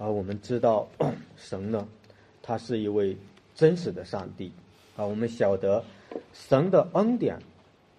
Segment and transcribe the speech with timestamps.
[0.00, 0.88] 啊，我们知道
[1.36, 1.86] 神呢，
[2.42, 3.14] 他是一位
[3.54, 4.50] 真实的上帝
[4.96, 5.04] 啊。
[5.04, 5.84] 我们晓得
[6.32, 7.38] 神的恩典，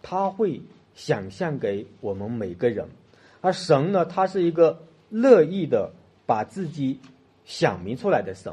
[0.01, 0.59] 他会
[0.95, 2.87] 想象给我们每个人。
[3.39, 5.91] 而神呢，他是一个乐意的
[6.25, 6.99] 把自己
[7.45, 8.51] 想明出来的神。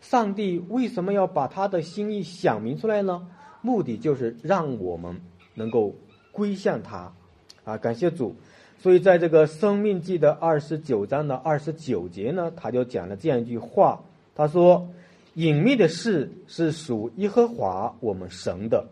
[0.00, 3.24] 上帝为什么要把他的心意想明出来呢？
[3.62, 5.20] 目的就是让我们
[5.54, 5.94] 能够
[6.32, 7.12] 归向他。
[7.62, 8.34] 啊，感谢主。
[8.82, 14.02] 所以，在这个《生命记》的二十九章的二十九节呢，他就讲了这样一句话
[14.34, 14.88] ：“他说，
[15.34, 18.86] 隐秘的事是属耶和华我们神的，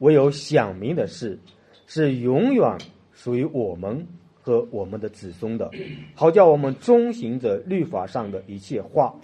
[0.00, 1.38] 唯有显明的事
[1.86, 2.76] 是永远
[3.14, 4.06] 属于我们
[4.42, 5.70] 和我们的子孙的，
[6.14, 9.14] 好叫我们遵行着律法上的一切话。”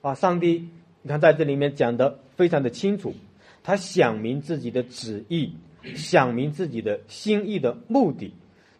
[0.00, 0.70] 啊，上帝，
[1.02, 3.12] 你看在这里面讲的非常的清楚，
[3.62, 5.52] 他想明自己的旨意，
[5.94, 8.32] 想明自己的心意的目的。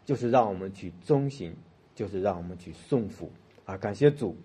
[0.04, 1.54] 就是让我们去遵行，
[1.94, 3.30] 就是让我们去顺服
[3.64, 3.76] 啊！
[3.76, 4.36] 感谢主。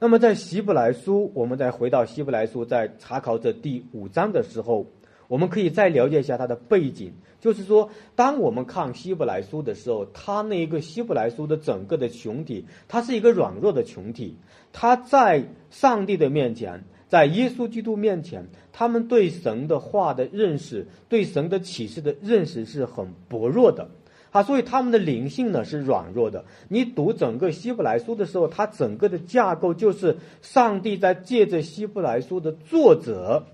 [0.00, 4.86] 那么在希伯来书，我们再回到希伯来书，在查考这第五章的时候，
[5.28, 7.12] 我们可以再了解一下它的背景。
[7.40, 14.34] 就是说，当我们看希伯来书的时候，它那一个希伯来书的整个的群体，它是一个软弱的群体，
[14.72, 23.88] 它在上帝的面前，在耶稣基督面前，他们对神的话的认识，对神的启示的认识是很薄弱的。
[24.34, 26.44] 啊，所以他们的灵性呢是软弱的。
[26.66, 33.44] 你读整个希伯来书的时候，它整个的架构就是上帝在借着希伯来书的作者，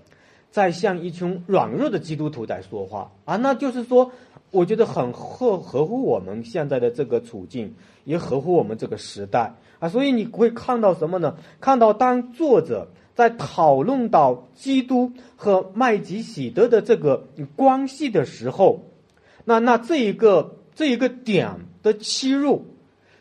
[0.49, 3.35] 在向一群软弱的基督徒在说话啊。
[3.35, 4.11] 那就是说，
[4.49, 9.87] 我觉得很合合乎我们现在的这个处境，也合乎我们这个时代啊。
[9.87, 11.37] 所以你会看到什么呢？
[11.59, 18.79] 看到当作者在讨论到基督和麦吉喜德的这个关系的时候，
[19.45, 20.55] 那那这一个。
[20.75, 21.49] 这一个点
[21.83, 22.65] 的切入，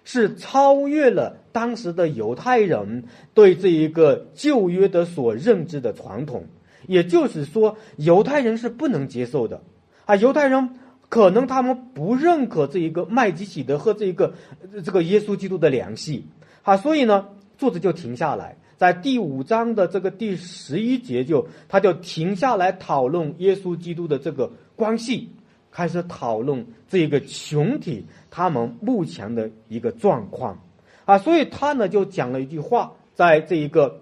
[0.05, 6.47] 是超越了当时的犹太人对这一个旧约的所认知的传统。
[6.87, 9.62] 也就是说，犹太人是不能接受的
[10.07, 10.17] 啊！
[10.17, 10.70] 犹太人
[11.08, 14.35] 可能他们不认可这一个麦基喜德和这一个
[14.83, 16.27] 这个耶稣基督的联系
[16.63, 25.29] 啊，所以呢，作者就停下来，在第五章的这个第十一节就他就停下来讨论耶稣基督的这个关系。
[25.70, 30.58] 开始讨论这一个群体他们目前的一个状况，
[31.05, 34.01] 啊，所以他呢就讲了一句话，在这一个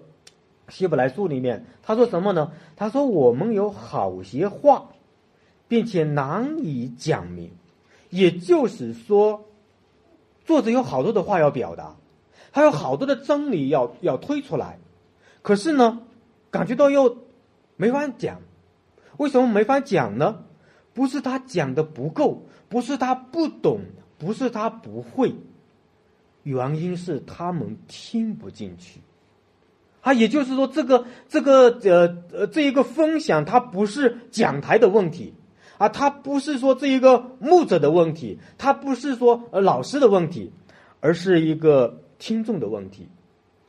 [0.67, 2.51] 希伯来书里面，他说什么呢？
[2.75, 4.89] 他说我们有好些话，
[5.67, 7.51] 并且难以讲明，
[8.09, 9.45] 也就是说，
[10.45, 11.95] 作者有好多的话要表达，
[12.51, 14.79] 还有好多的真理要要推出来，
[15.41, 16.01] 可是呢，
[16.49, 17.17] 感觉到又
[17.75, 18.41] 没法讲，
[19.17, 20.45] 为什么没法讲呢？
[20.99, 23.79] 不是他讲的不够，不是他不懂，
[24.17, 25.33] 不是他不会，
[26.43, 28.99] 原因是他们听不进去。
[30.01, 35.33] 啊，也就是说，这个这个呃呃这一个分享，它不是讲台的问题，
[35.77, 40.51] 啊，它不是说这一个牧者的问题，它不是说呃老师的问题，
[40.99, 43.07] 而是一个听众的问题，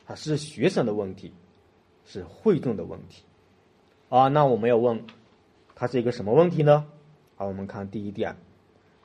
[0.05, 1.31] 啊，是学生的问题，
[2.05, 3.23] 是会众的问题。
[4.09, 5.01] 啊，那我们要问，
[5.75, 6.87] 它是一个什么问题呢？
[7.41, 8.35] 好，我们看第一点，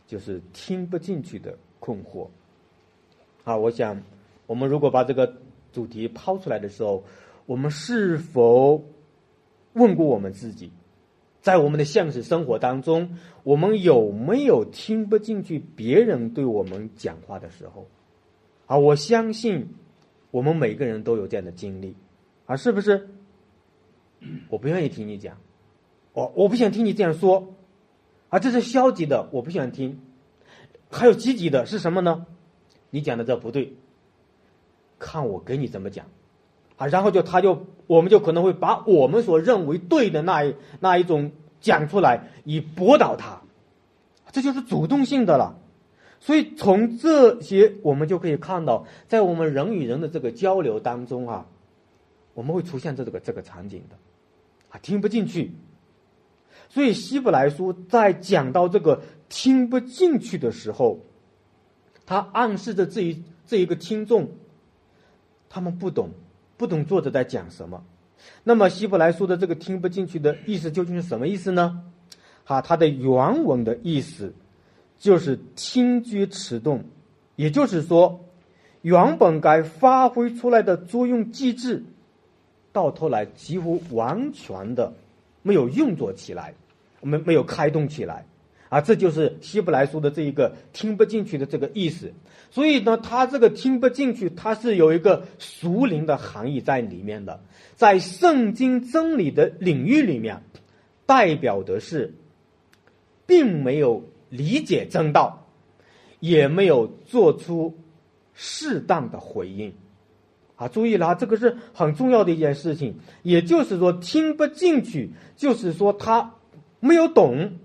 [0.06, 2.28] 就是听不进去的困惑。
[3.44, 4.02] 啊，我想，
[4.46, 5.38] 我们如果把这个
[5.72, 7.02] 主题抛出来的时候，
[7.46, 8.84] 我们是否
[9.72, 10.70] 问过我们自己，
[11.40, 17.86] 在我们的现实生活当中，我们有没有听不进去别人对我们讲话的时候？
[18.66, 19.66] 啊，我相信
[20.30, 21.96] 我们每个人都有这样的经历，
[22.44, 23.08] 啊，是不是？
[24.50, 25.38] 我不愿意听你讲，
[26.12, 27.54] 我我不想听你这样说。
[28.28, 30.00] 啊，这是消极的，我不喜欢听。
[30.90, 32.26] 还有积极的是什么呢？
[32.90, 33.72] 你讲的这不对，
[34.98, 36.06] 看我给你怎么讲。
[36.76, 43.40] 啊，然后就他就我们就可能会把我们所认为对的那一那一种讲出来，以驳倒他。
[44.30, 45.58] 这就是主动性的了。
[46.20, 51.46] 所以从这些我们就可以看到，在我们人与人的这个交流当中啊，
[52.34, 53.96] 我们会出现这个这个场景的，
[54.70, 55.52] 啊，听不进去。
[56.68, 61.00] 所以，希伯来书在讲到这个听不进去的时候，
[62.04, 64.28] 他暗示着这一这一个听众，
[65.48, 66.10] 他们不懂，
[66.56, 67.82] 不懂作者在讲什么。
[68.44, 71.82] 那么，希伯来书的这个听不进去的意思究竟是什么意思呢？
[72.44, 74.34] 哈，它的原文的意思
[74.98, 76.84] 就是听觉迟钝，
[77.36, 78.20] 也就是说，
[78.82, 81.84] 原本该发挥出来的作用机制，
[82.72, 84.92] 到头来几乎完全的。
[85.46, 86.52] 没有运作起来，
[87.00, 88.26] 没没有开动起来，
[88.68, 92.12] 啊，这就是希伯来书的这一个听不进去的这个意思。
[92.50, 97.40] 所以呢，他这个听不进去，它是有一个熟灵的含义在里面的，
[97.76, 100.42] 在圣经真理的领域里面，
[101.06, 102.12] 代表的是，
[103.26, 105.46] 并没有理解正道，
[106.18, 107.76] 也没有做出
[108.34, 109.72] 适当的回应。
[110.56, 112.98] 啊，注意了啊，这个是很重要的一件事情。
[113.22, 116.34] 也就是说，听不进去，就是说他
[116.80, 117.58] 没有懂，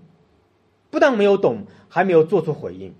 [0.90, 2.94] 不但没有懂，还没有做出回应。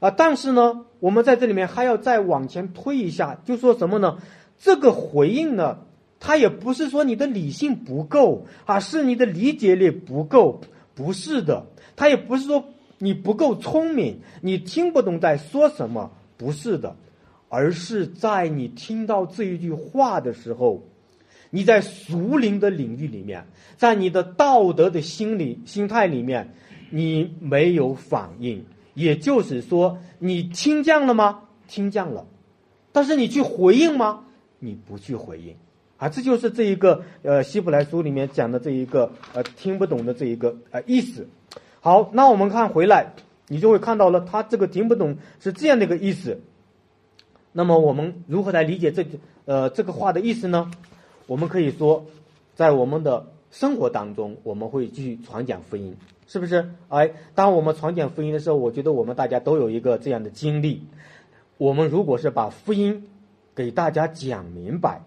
[0.00, 4.18] 啊，但是呢，我们在这里面还要再往前推一下，就说什么呢？
[4.58, 5.78] 这个回应呢，
[6.18, 10.60] 它也不是说你的理性不够啊，是你的理解力不够，
[10.94, 11.66] 不是的。
[11.96, 12.64] 它也不是说
[12.98, 16.96] 你不够聪明，你听不懂在说什么，不是的。
[17.50, 20.82] 而是在你听到这一句话的时候，
[21.50, 23.44] 你在属灵的领域里面，
[23.76, 26.54] 在你的道德的心理心态里面，
[26.90, 28.64] 你没有反应，
[28.94, 31.42] 也就是说，你听降了吗？
[31.66, 32.24] 听降了，
[32.92, 34.24] 但是你去回应吗？
[34.60, 35.56] 你不去回应，
[35.96, 41.28] 啊，这就是这一个呃希伯来书里面讲的这一个呃听不懂的这一个呃意思。
[41.80, 43.12] 好，那我们看回来，
[43.48, 46.40] 你就会看到了，他这个听不懂是这样的一个意思。
[47.52, 49.04] 那么我们如何来理解这
[49.44, 50.70] 呃这个话的意思呢？
[51.26, 52.04] 我们可以说，
[52.54, 56.70] 在我们的生活当中，我们会去传讲福音，是不是？
[56.88, 60.82] 哎，当我们传讲福音的时候，我觉得我们大家都有一个这样的经历。
[61.56, 63.08] 我们如果是把福音
[63.54, 65.02] 给大家讲明白、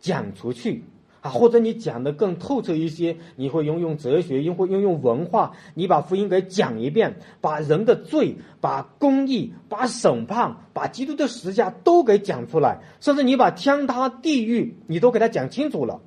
[0.00, 0.84] 讲出去。
[1.22, 16.00] 啊，或者你讲的更透彻一些，你会运用哲学，又会运用文化，你把福音给讲一遍，把人的罪、把公义、把审判、把基督的十字架都给讲出来，甚至你把天塌、地狱，你都给他讲清楚了。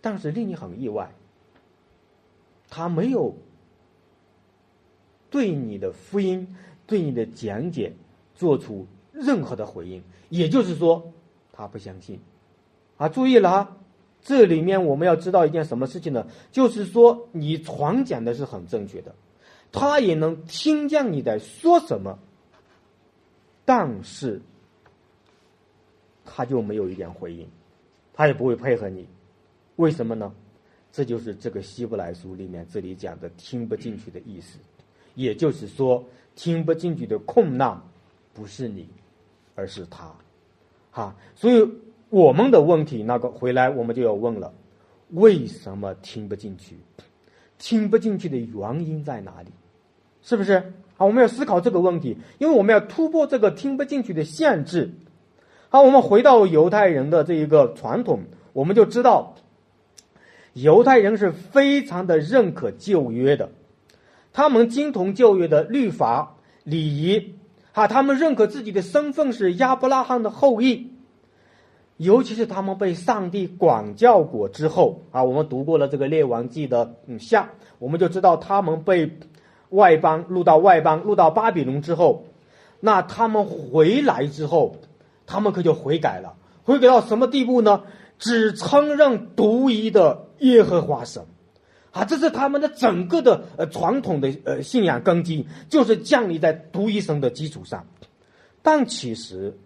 [0.00, 1.14] 但是令你很意外，
[2.68, 3.36] 他没有
[5.30, 6.56] 对你的福音、
[6.88, 7.94] 对你的讲解
[8.34, 11.12] 做出任何的回应，也就是说，
[11.52, 12.18] 他不相信。
[12.96, 13.76] 啊，注意了啊！
[14.24, 16.26] 这里面我们要知道一件什么事情呢？
[16.50, 19.14] 就是说，你传讲的是很正确的，
[19.70, 22.18] 他也能听见你在说什么，
[23.66, 24.40] 但是
[26.24, 27.46] 他就没有一点回应，
[28.14, 29.06] 他也不会配合你，
[29.76, 30.34] 为什么呢？
[30.90, 34.58] 这就是这个希伯来书里面这里讲的听不进去的意思，
[35.16, 36.02] 也就是说，
[36.34, 37.78] 听不进去的困难
[38.32, 38.88] 不是你，
[39.54, 40.10] 而是他，
[40.90, 41.83] 哈，所以。
[42.14, 44.54] 我们的问题，那个回来我们就要问了：
[45.10, 46.78] 为什么听不进去？
[47.58, 49.50] 听不进去的原因在哪里？
[50.22, 50.74] 是不是？
[50.96, 54.92] 好，我们要思考这个问题，因为我们要突破这个听不进去的限制。
[55.70, 58.20] 好，我们回到犹太人的这一个传统，
[58.52, 59.34] 我们就知道，
[60.52, 63.50] 犹太人是非常的认可旧约的，
[64.32, 67.34] 他们精通旧约的律法礼仪，
[67.72, 70.92] 哈，他们认可自己的身份是亚伯拉罕的后裔。
[71.96, 79.18] 尤其是他们被上帝管教过之后啊，我们读过了这个列王记的嗯下，我们就知道他们被
[79.68, 82.24] 外邦入到外邦入到巴比伦之后，
[82.80, 84.74] 那他们回来之后，
[85.24, 87.82] 他们可就悔改了，悔改到什么地步呢？
[88.18, 91.22] 只承认独一的耶和华神，
[91.92, 97.86] 啊，这是他们的整个的呃传统的呃信仰根基，就是建立在独一神的基础上，
[98.62, 99.56] 但其实。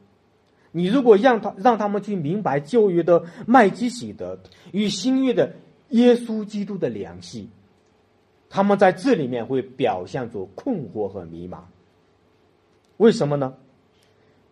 [0.71, 4.39] 你如果让他让他们去明白旧约的麦基喜德
[4.73, 5.55] 与新约的
[5.91, 7.49] 耶稣基督的联系，
[8.51, 11.61] 他们在这里面会表现出困惑和迷茫。
[12.99, 13.55] 为什么呢？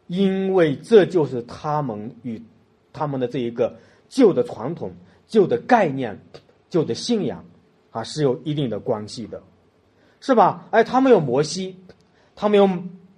[0.06, 2.40] 因为这就是他们与
[2.92, 3.76] 他们的这一个
[4.08, 4.92] 旧的传统、
[5.26, 6.18] 旧的概念、
[6.70, 7.44] 旧的信仰
[7.90, 9.42] 啊是有一定的关系的，
[10.20, 10.66] 是吧？
[10.70, 11.76] 哎，他们有摩西，
[12.34, 12.68] 他们有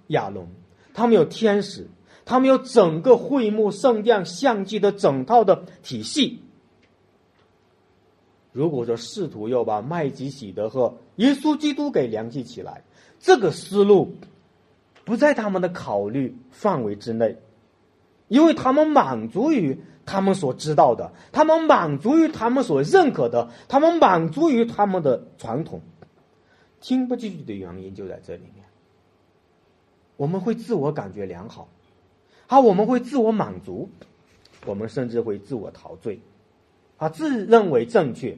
[0.07, 0.45] 亚伦，
[0.93, 1.87] 他们有天使。
[2.29, 6.43] 他们有整个会幕圣殿相机的整套的体系。
[8.51, 12.83] 如果说试图要把麦基喜德和耶稣基督给联系起来，
[13.19, 14.13] 这个思路
[15.05, 17.37] 不在他们的考虑范围之内，
[18.27, 25.81] 因为他们满足于他们所知道的，他们满足于他们所认可的，他们满足于他们的传统，
[26.79, 28.65] 听不进去的原因就在这里面。
[30.15, 31.67] 我们会自我感觉良好。
[32.51, 33.91] 好，我们会自我满足，
[34.65, 36.19] 我们甚至会自我陶醉，
[36.97, 38.35] 啊，自认为正确。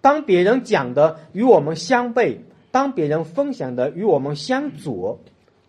[0.00, 2.38] 当别人讲的与我们相悖，
[2.70, 5.20] 当别人分享的与我们相左，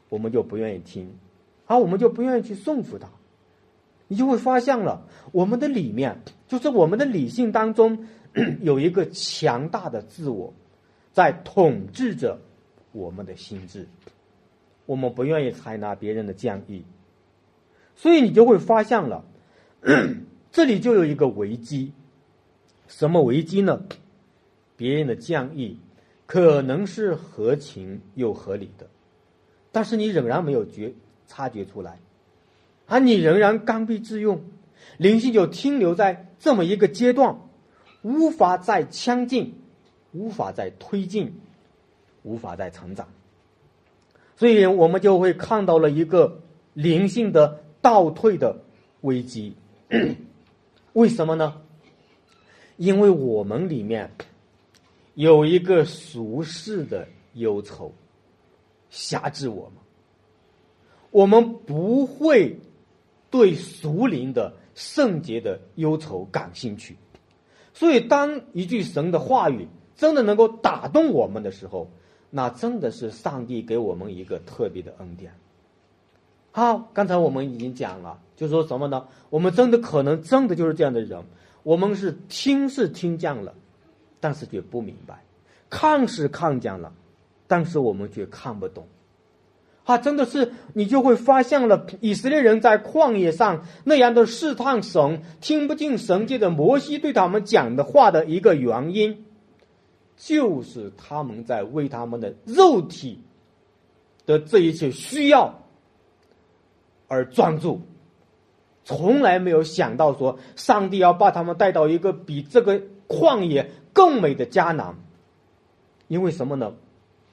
[0.07, 1.13] 我们就不愿意听，
[1.65, 3.09] 好，我们就不愿意去送服他。
[4.07, 8.07] 你就会发现了，我们的里面，就是我们的理性当中
[8.63, 10.53] 有一个强大的自我，
[11.11, 12.39] 在统治着
[12.93, 13.85] 我们的心智。
[14.85, 16.85] 我们不愿意采纳别人的建议，
[17.95, 19.25] 所以你就会发现了，
[20.51, 21.93] 这里就有一个危机。
[22.87, 23.83] 什么危机呢？
[24.75, 25.79] 别人的建议
[26.25, 28.87] 可能是合情又合理的，
[29.71, 30.93] 但是你仍然没有觉
[31.27, 31.99] 察觉出来，
[32.87, 34.43] 而你仍然刚愎自用，
[34.97, 37.39] 灵性就停留在这么一个阶段，
[38.01, 39.55] 无法再前进，
[40.11, 41.33] 无法再推进，
[42.23, 43.07] 无法再成长。
[44.35, 46.41] 所以我们就会看到了一个
[46.73, 48.63] 灵性的倒退的
[49.01, 49.53] 危机。
[50.93, 51.61] 为什么呢？
[52.77, 54.09] 因为我们里面
[55.13, 57.93] 有一个俗世的忧愁
[58.89, 59.73] 辖制我们，
[61.11, 62.59] 我们不会
[63.29, 66.97] 对俗灵的圣洁的忧愁感兴趣。
[67.73, 71.91] 所以，当一句神的话语真的能够打动我们的时候，
[72.29, 75.33] 那真的是上帝给我们一个特别的恩典。
[76.55, 79.07] 好，刚才我们已经讲了，就说什么呢？
[79.31, 81.19] 我们真的可能真的就是这样的人，
[81.63, 83.55] 我们是听是听见了，
[84.19, 85.15] 但是却不明白；
[85.67, 86.93] 看是看见了，
[87.47, 88.85] 但是我们却看不懂。
[89.85, 99.25] 啊，真的是你就会发现了，以色列人在旷野上那样的试探神，听不进神界的摩西对他们讲的话的一个原因。
[100.15, 103.19] 就是他们在为他们的肉体
[104.27, 105.62] 的这一切需要
[107.13, 107.81] 而专注，
[108.83, 114.95] 从来没有想到说上帝要把他们带到一个比这个旷野更美的迦南。
[116.07, 116.73] 因为什么呢？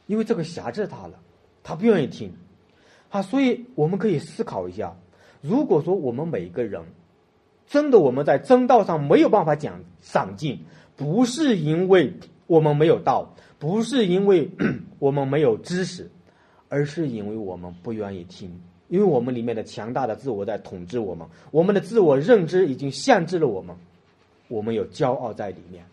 [0.07, 1.19] 因为这个辖制他了，
[1.63, 2.33] 他不愿意听。
[3.09, 4.97] 啊，所以我们可以思考一下：
[5.41, 6.83] 如果说我们每一个人
[7.67, 10.65] 真的我们在正道上没有办法讲上进，
[10.97, 12.13] 不是因为。
[12.51, 14.51] 我们没有道，不是因为
[14.99, 16.11] 我们没有知识，
[16.69, 18.61] 而是因为我们不愿意听，
[18.91, 23.75] 因为我们里面的强大的自我在统治我们，我们的自我认知已经限制了我们，
[24.49, 25.85] 我们有骄傲在里面，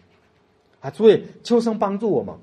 [0.82, 2.36] 啊，所以秋生帮助我们。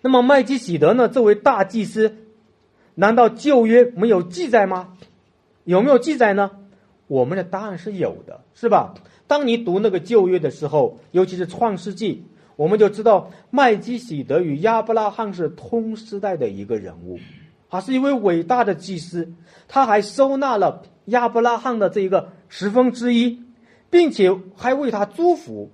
[0.00, 1.08] 那么麦基喜德呢？
[1.08, 2.16] 这位大祭司，
[2.94, 4.96] 难道旧约没有记载吗？
[5.64, 6.50] 有没有记载呢？
[7.06, 8.94] 我们的答案是有的，是吧？
[9.26, 12.24] 当你读那个旧约的时候，尤其是创世纪。
[12.56, 17.18] 我们就知道麦基喜德与亚伯拉罕是同时代的一个人物，
[17.74, 19.32] 他是一位伟大的祭司，
[19.66, 23.42] 他还收纳了亚伯拉罕的这一个十分之一，
[23.90, 25.72] 并且还为他祝福。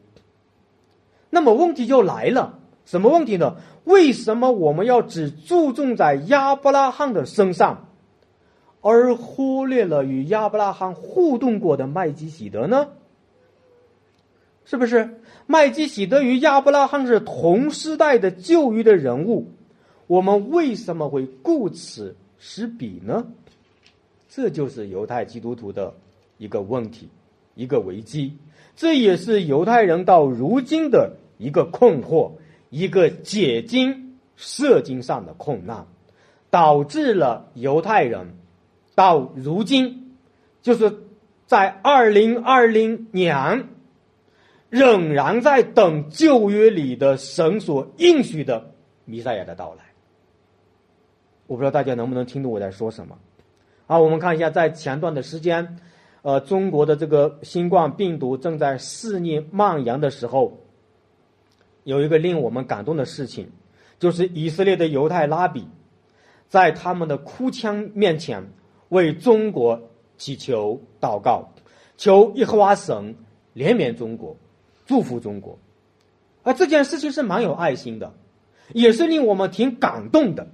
[1.28, 3.56] 那么问题就来了，什么问题呢？
[3.84, 7.88] 为什么我们要只注重在亚伯拉罕的身上，
[8.80, 12.88] 而忽略了与亚伯拉罕互动过的麦基喜德呢？
[14.64, 19.52] 是不是麦基喜德与亚伯拉罕是同时代的旧约的人物？
[20.10, 23.28] 我们为什么会顾此失彼呢？
[24.28, 25.94] 这就是犹太基督徒的
[26.36, 27.08] 一个问题，
[27.54, 28.36] 一个危机。
[28.74, 32.32] 这也是犹太人到如今的一个困惑，
[32.70, 35.86] 一个解经射经上的困难，
[36.50, 38.34] 导致了犹太人
[38.96, 40.16] 到如今，
[40.60, 40.92] 就是
[41.46, 43.68] 在二零二零年。
[44.70, 48.72] 仍然在等旧约里的神所应许的
[49.04, 49.89] 弥赛亚的到来。
[51.50, 53.18] 我不知道大家能不能听懂我在说什么。
[53.88, 55.80] 好，我们看一下，在前段的时间，
[56.22, 60.56] 呃，中国的这个新冠病毒正在肆虐蔓延的时候，
[61.82, 63.50] 有一个令我们感动的事情，
[63.98, 65.66] 就是以色列的犹太拉比，
[66.48, 68.48] 在他们的哭腔面前
[68.90, 71.52] 为中国祈求祷告，
[71.96, 73.16] 求耶和华神
[73.56, 74.36] 怜悯中国。
[74.86, 75.58] 祝福中国，
[76.44, 78.14] 而这件事情是蛮有爱心的，
[78.72, 80.46] 也是令我们挺感动的。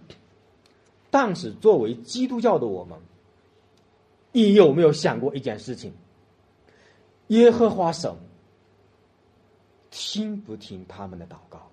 [1.18, 2.99] 但是作为基督教的我们，
[4.32, 5.90] 你有没有想过一件事情？
[7.28, 8.14] 耶和华神
[9.90, 11.70] 听不听他们的祷告？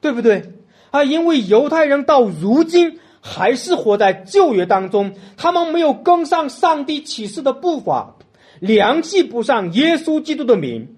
[0.00, 0.52] 对不对？
[0.90, 8.16] 啊，因为犹太人到如今还是活在旧约当中，他们没有跟上上帝启示的步伐。
[8.58, 10.96] 联系不上耶稣基督的名，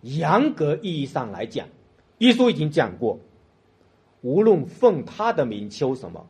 [0.00, 1.68] 严格意义上来讲，
[2.18, 3.20] 耶稣已经讲过，
[4.20, 6.26] 无论奉他的名求什么，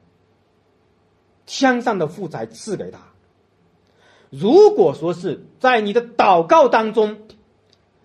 [1.47, 2.99] 天上的父才赐给他。
[4.31, 7.17] 如果说是在你的祷告当中，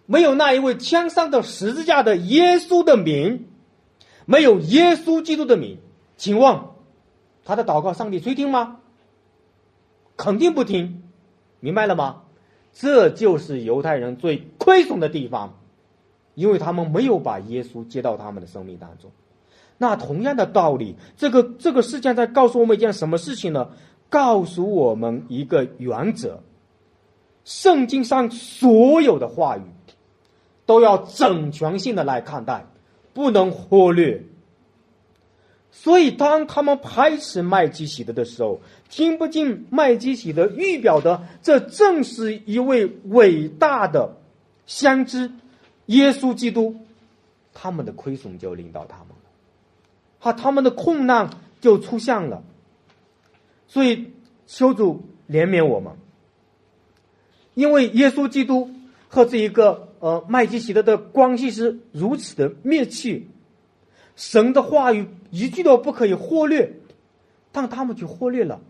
[0.06, 3.48] 没有那一位天上的十字架的耶稣的名，
[4.26, 5.80] 没有耶稣基督的名，
[6.16, 6.62] 请问
[7.44, 8.80] 他的祷告，上帝垂听吗？
[10.16, 11.04] 肯定不听。
[11.60, 12.24] 明白了吗？
[12.72, 15.60] 这就是犹太人最亏损的地方，
[16.36, 19.12] 因为他们没有把耶稣接到他们的生命当中。
[19.84, 23.68] 那同样的道理，这个这个事件在告诉我们一件什么事情呢？
[24.10, 26.40] 告诉我们一个原则：
[27.44, 29.62] 圣经上所有的话语
[30.66, 32.66] 都要整全性的来看待，
[33.14, 34.24] 不能忽略。
[35.70, 44.16] 所以，当他们排斥麦基喜德的时候，听不进麦基喜德预表的，这正是一位伟大的
[44.66, 45.30] 先知
[45.88, 46.74] 耶稣基督，
[47.54, 49.08] 他们的亏损就领导他们
[50.24, 52.44] 了，哈，他们的困难就出现了。
[53.68, 54.12] 所以，
[54.48, 55.94] 求主怜悯我们，
[57.56, 58.72] 因为耶稣基督
[59.08, 63.24] 和这一个呃麦基喜德的关系是如此的密切。
[64.16, 66.72] 神的话语一句都不可以忽略，
[67.52, 68.62] 但他们去忽略了，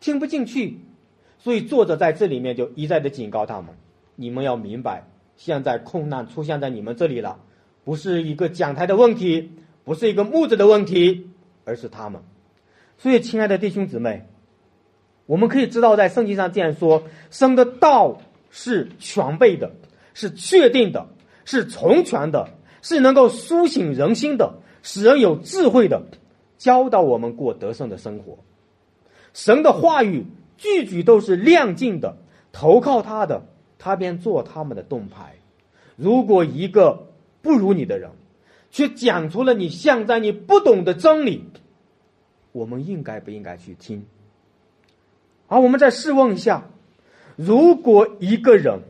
[0.00, 0.78] 听不进去，
[1.38, 3.66] 所以作者在这里面就一再的警告他们：
[4.16, 7.38] 你们要明白，现在困难出现在你们这里了，
[7.84, 9.52] 不是一个讲台的问题，
[9.88, 11.30] 不是一个木子的问题，
[11.64, 12.20] 而是他们。
[12.98, 14.26] 所以，亲爱的弟兄姊妹，
[15.24, 19.72] 我们可以知道，在圣经上这样说：生的道是全备的，
[20.12, 21.06] 是确定的，
[21.46, 22.50] 是从全的，
[22.82, 24.58] 是能够苏醒人心的。
[24.82, 26.02] 使人有智慧的
[26.58, 28.40] 教导我们过得胜的生活，
[29.32, 30.26] 神的话语
[30.58, 32.18] 句句都是亮镜的，
[32.52, 33.46] 投靠他的，
[33.78, 35.36] 他便做他们的盾牌。
[35.96, 37.06] 如果一个
[37.40, 38.10] 不如你的人，
[38.70, 41.44] 却讲出了你现在你不懂的真理，
[42.52, 44.02] 我们应该不应该去听？
[45.46, 46.68] 而我们再试问一下，
[47.36, 48.80] 如果一个人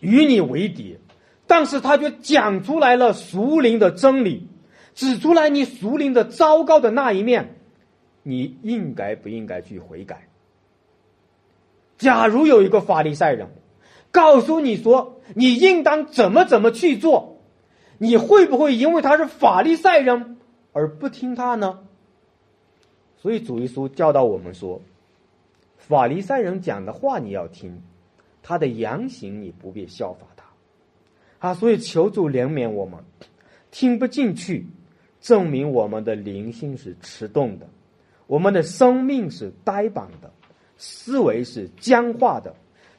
[0.00, 0.98] 与你为敌，
[1.46, 4.48] 但是他却讲出来了熟灵的真理。
[4.94, 7.56] 指出来你熟灵的糟糕的那一面，
[8.22, 10.28] 你应该不应该去悔改？
[11.96, 13.48] 假如有一个法利赛人
[14.10, 17.31] 告诉你说你应当怎么怎么去做，
[17.98, 20.38] 你会不会因为他是法利赛人
[20.72, 21.80] 而不听他呢？
[23.16, 24.80] 所以主耶稣教导我们说，
[25.76, 27.82] 法利赛人讲的话你要听，
[28.42, 31.48] 他的言行你不必效法他。
[31.48, 32.98] 啊，所以求主怜悯我们，
[33.70, 34.66] 听不进去。
[35.20, 37.68] 证明我们的灵性是迟钝的，
[38.26, 40.28] 我们的生命是呆板的，
[40.76, 42.52] 思维是僵化的，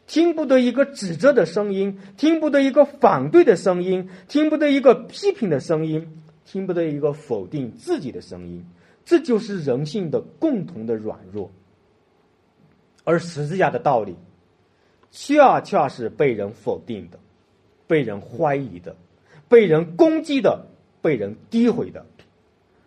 [0.06, 8.66] 听不得一个指责的声音，听不得一个反对的声音，听不得一个批评的声音，听不得一个否定自己的声音。
[9.06, 11.52] 这就是人性的共同的软弱。
[13.06, 14.16] 而十字架的道理，
[15.12, 17.20] 恰恰是被人否定的，
[17.88, 18.96] 被人怀疑的，
[19.50, 20.68] 被人攻击的，
[21.02, 22.06] 被人诋毁的。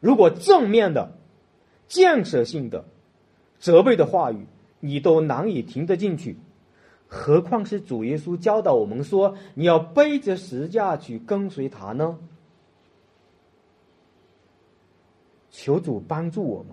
[0.00, 1.12] 如果正面的、
[1.88, 2.84] 建设性的
[3.58, 4.46] 责备的话语，
[4.80, 6.36] 你都难以听得进去，
[7.08, 12.18] 何况是主耶稣教导我们说你要背着十字架去跟随他呢？
[15.50, 16.72] 求主帮助我们。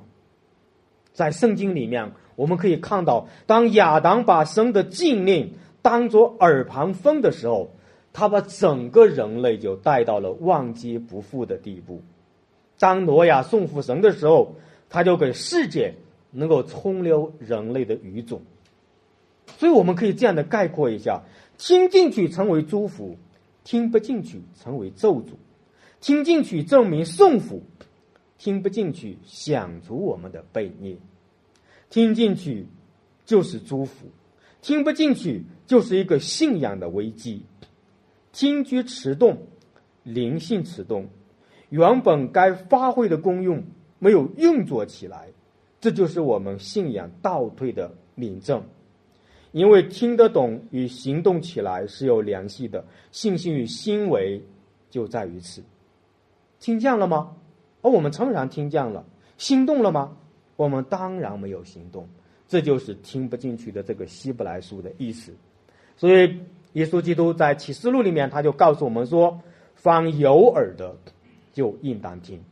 [1.13, 7.69] 在圣经里面，我们可以看到，当亚当把神的禁令当作耳旁风的时候，
[8.11, 12.01] 他把整个人类就带到了万劫不复的地步。
[12.79, 14.55] 当挪亚送福神的时候，
[14.89, 15.93] 他就给世界
[16.31, 18.41] 能够冲流人类的语种。
[19.57, 21.23] 所以我们可以这样的概括一下：
[21.57, 23.17] 听进去成为祝福，
[23.63, 25.33] 听不进去成为咒诅；
[26.01, 27.63] 听进去证明送福，
[28.37, 30.97] 听不进去想出我们的悖逆；
[31.89, 32.67] 听进去
[33.25, 34.07] 就是祝福，
[34.61, 37.45] 听不进去就是一个信仰的危机。
[38.31, 39.37] 听觉迟钝，
[40.03, 41.07] 灵性迟钝。
[41.69, 43.63] 原本该发挥的功用
[43.99, 45.29] 没有运作起来，
[45.79, 48.63] 这就是我们信仰倒退的明证。
[49.53, 54.43] 因为听得懂与行动起来是有联系的，信心与行为
[54.89, 55.63] 就在于此。
[56.59, 57.35] 听见了吗？
[57.81, 59.05] 而我们诚然听见了，
[59.37, 60.17] 心动了吗？
[60.57, 62.05] 我们当然没有行动。
[62.47, 65.33] 这就是听不进去的这个希伯来书的意思。
[65.95, 66.37] 所以，
[66.73, 69.39] 耶稣基督在启示录里面他就告诉我们说
[69.75, 70.95] ：“凡有耳的。”
[71.53, 72.43] 就应当听，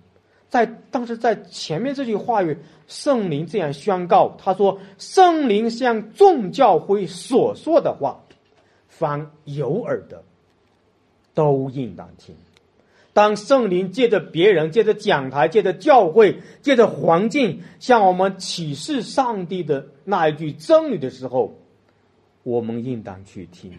[0.51, 8.19] 在当时在前面这句话语，圣灵这样宣告，他说：“圣灵向众教会所说的话，
[8.89, 10.23] 凡有耳的，
[11.33, 12.35] 都应当听。”
[13.13, 21.55] 当圣灵借着别人、借着讲台、借着教会、借着环境，向我们启示上帝的那一句真理的时候，
[22.43, 23.71] 我们应当去听，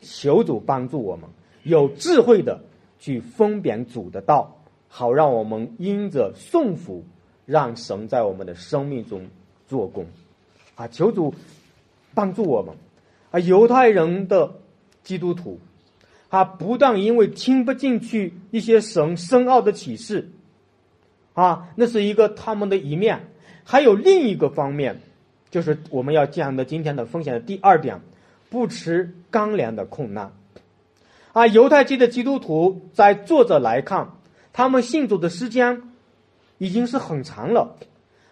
[0.00, 1.30] 求主帮助我们
[1.62, 2.60] 有智慧的。
[3.00, 4.63] 去分辨主的道，
[4.96, 7.04] 好让我们因着顺服，
[7.46, 9.26] 让神在我们的生命中
[9.66, 10.06] 做工，
[10.76, 11.34] 啊，求主
[12.14, 12.76] 帮助我们。
[13.32, 14.52] 啊，犹太人的
[15.02, 15.58] 基督徒，
[16.30, 20.30] 他不但因为听不进去一些神深奥的启示，
[21.32, 23.18] 啊，那是一个他们的一面；
[23.64, 25.00] 还有另一个方面，
[25.50, 28.00] 就是我们要讲的今天的分享的第二点，
[28.48, 30.30] 不吃干粮的困难。
[31.32, 34.12] 啊，犹太籍的基督徒在作者来看，
[34.54, 35.82] 他们信主的时间
[36.58, 37.76] 已经是很长了，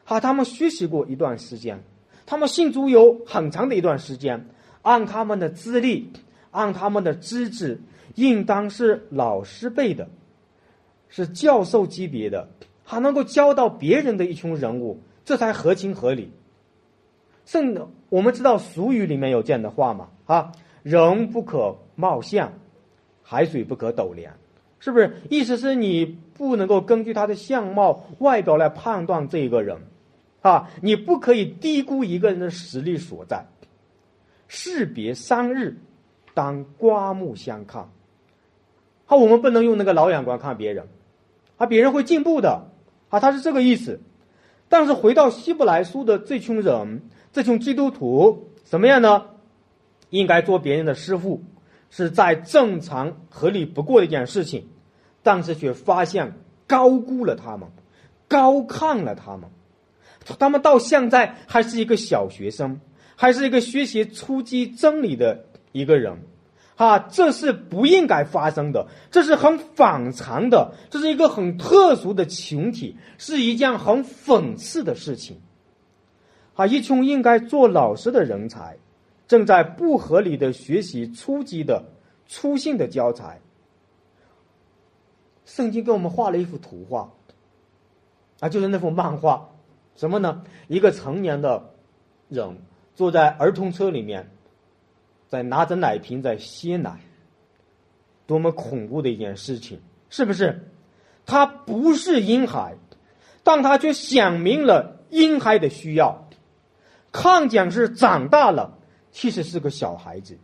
[0.04, 1.82] 啊，他们学习过一段时间。
[2.24, 4.46] 他们信主有很长的一段时间，
[4.82, 6.12] 按他们的资历，
[6.52, 7.80] 按他们的资质，
[8.14, 10.08] 应当是老师辈的，
[11.08, 12.48] 是教授级别的，
[12.84, 16.30] 还能够教到别人的一群人物，这才合情合理。
[17.44, 17.76] 甚，
[18.08, 20.08] 我们知道俗语里面有这样的话嘛？
[20.26, 20.52] 啊，
[20.84, 22.52] 人不可貌相，
[23.24, 24.32] 海水不可斗量，
[24.82, 25.14] 是不是？
[25.30, 29.78] 意思是你不能够根据他的相貌、外表来判断这一个人。
[30.40, 33.46] 啊，你不可以低估一个人的实力所在。
[34.48, 35.78] 士别三日，
[36.34, 37.88] 当刮目相看。
[39.04, 40.88] 好，我们不能用那个老眼光看别人，
[41.58, 42.64] 啊，别人会进步的，
[43.08, 44.00] 啊，他是这个意思。
[44.68, 49.26] 但是回到希伯来书的这群人，这群基督徒怎么样呢？
[50.10, 51.44] 应该做别人的师傅，
[51.88, 54.66] 是再正常合理不过的一件事情，
[55.22, 56.32] 但是却发现
[56.66, 57.68] 高估了他们，
[58.28, 59.48] 高看了他们。
[60.38, 62.80] 他们到现在还是一个小学生，
[63.16, 66.16] 还是一个学习初级真理的一个人，
[66.76, 75.40] 啊，这是不应该发生的，这是很反常的，这是一个很特殊的群体，是一件很讽刺的事情。
[76.54, 78.76] 啊，一群应该做老师的人才，
[79.26, 81.82] 正在不合理的学习初级的
[82.28, 83.40] 粗性的教材。
[85.54, 87.12] 圣经给我们画了一幅图画，
[88.40, 89.50] 啊，就是那幅漫画。
[89.96, 90.44] 什么呢？
[90.66, 91.74] 一个成年的
[92.30, 92.56] 人
[92.94, 94.30] 坐在儿童车里面，
[95.28, 97.00] 在拿着奶瓶在吸奶，
[98.26, 100.72] 多么恐怖的一件事情，是不是？
[101.26, 102.74] 他不是婴孩，
[103.42, 106.30] 但他却想明了婴孩的需要，
[107.12, 108.78] 看讲是长大了，
[109.10, 110.38] 其实是个小孩子，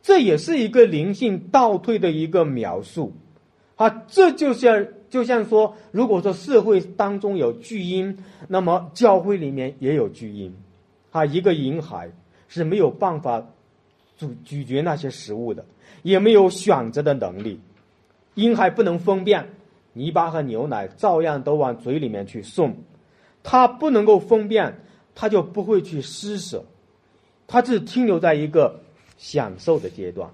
[0.00, 3.12] 这也是一个灵性倒退的一个描述。
[3.76, 8.16] 啊，这就像就像说，如果说社会当中有巨婴，
[8.48, 10.54] 那么教会里面也有巨婴。
[11.10, 12.10] 啊，一个婴孩
[12.48, 13.44] 是没有办法
[14.16, 15.64] 咀咀嚼那些食物的，
[16.02, 17.60] 也没有选择的能力。
[18.34, 19.48] 婴孩不能分辨
[19.92, 22.76] 泥巴和牛奶，照样都往嘴里面去送。
[23.42, 24.80] 他不能够分辨，
[25.14, 26.64] 他就不会去施舍，
[27.46, 28.80] 他只停留在一个
[29.18, 30.30] 享受的阶段，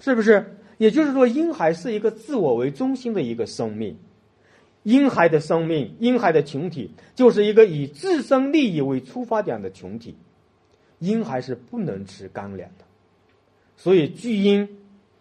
[0.00, 0.56] 是不是？
[0.80, 3.98] 也就是说，婴孩是一个自我为中心的一个生命，
[4.82, 10.16] 婴孩的生命，婴孩的群体就是一个以自身利益为出发点的群体，
[10.98, 12.86] 婴孩是不能吃干粮的，
[13.76, 14.66] 所以巨婴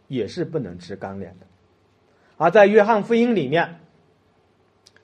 [0.08, 1.46] 也是不能吃干粮的。
[2.38, 3.82] 而在约翰福音里面，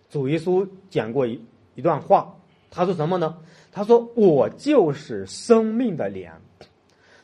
[0.10, 1.42] 主耶稣讲过一
[1.76, 2.34] 一段话，
[2.72, 3.40] 他说什么呢？
[3.74, 6.42] 他说：“我就是生命的粮，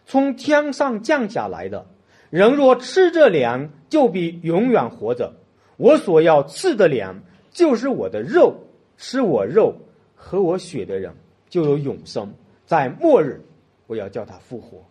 [0.05, 1.87] 从天上降下来的。”
[2.31, 5.33] 人若吃这粮，就必永远活着。
[5.77, 8.55] 我所要吃的粮，就是我的肉。
[9.03, 9.73] 吃我肉、
[10.15, 11.15] 喝我血的人，
[11.49, 12.31] 就有永生。
[12.67, 13.43] 在末日，
[13.87, 14.85] 我要叫他复活。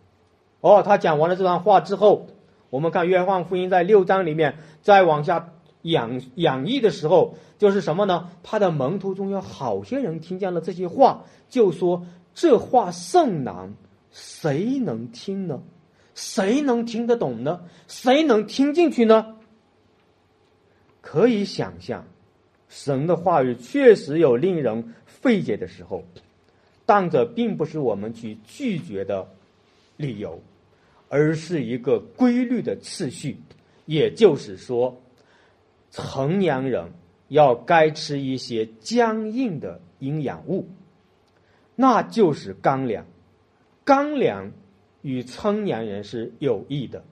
[0.59, 2.27] 哦，他讲完了这段话之后，
[2.69, 8.29] 我们看约翰福音在六章里面再往下演演绎的时候，就是什么呢？
[8.43, 13.73] 他的门徒中有好些人听见了这些话，就说这话甚难，
[14.11, 15.63] 谁能听呢？
[16.21, 17.61] 谁能听得懂呢？
[17.87, 19.37] 谁能听进去呢？
[21.01, 22.05] 可以想象，
[22.69, 26.03] 神的话语确实有令人费解的时候，
[26.85, 29.27] 但这并不是我们去拒绝的
[29.97, 30.39] 理由，
[31.09, 33.39] 而是一个规律的次序。
[33.87, 35.01] 也就是说，
[35.89, 36.93] 成年人
[37.29, 40.69] 要该吃一些僵硬的营养物，
[41.75, 43.03] 那就是干粮，
[43.83, 44.51] 干粮。
[45.01, 47.03] 与成年人是有益的，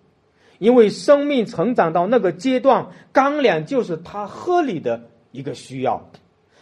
[0.60, 6.10] 因为生命成长到那个阶段，干粮就是他合理的一个需要。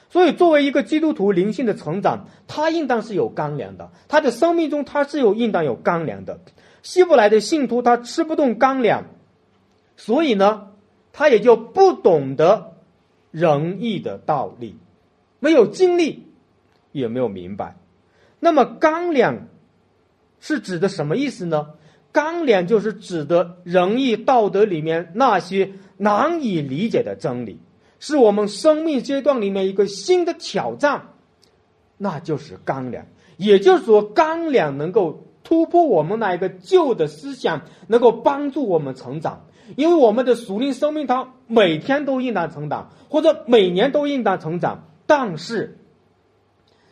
[0.09, 3.91] 所以，作为一个基督徒灵性的成长，他应当是有干粮的。
[4.07, 6.39] 他的生命中，他是有应当有干粮的。
[6.81, 9.03] 希伯来的信徒他吃不动干粮，
[9.97, 10.69] 所以呢，
[11.11, 12.75] 他也就不懂得
[13.31, 14.77] 仁义的道理，
[15.39, 16.25] 没有经历，
[16.93, 17.75] 也没有明白。
[18.39, 19.47] 那么干粮。
[20.39, 21.67] 是指的什么意思呢？
[22.12, 27.60] 纲领就是指的仁义道德里面那些难以理解的真理，
[28.00, 31.10] 是我们生命阶段里面一个新的挑战，
[31.97, 33.02] 那就是纲领。
[33.38, 39.45] 也就是说，纲领能够突破我们那一个旧的思想，能够帮助我们成长，
[39.76, 44.88] 因为我们的属灵生命它每天都应当成长，或者每年都应当成长。
[45.06, 45.78] 但是，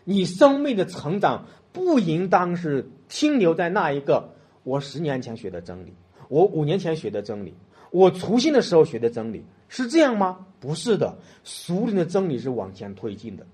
[0.03, 5.93] 你生命的成长不应当是停留在那一个我十年前学的真理，
[6.29, 7.53] 我五年前学的真理，
[7.91, 10.45] 我初心的时候学的真理，是这样吗？
[10.59, 13.45] 不是的，熟人的真理是往前推进的。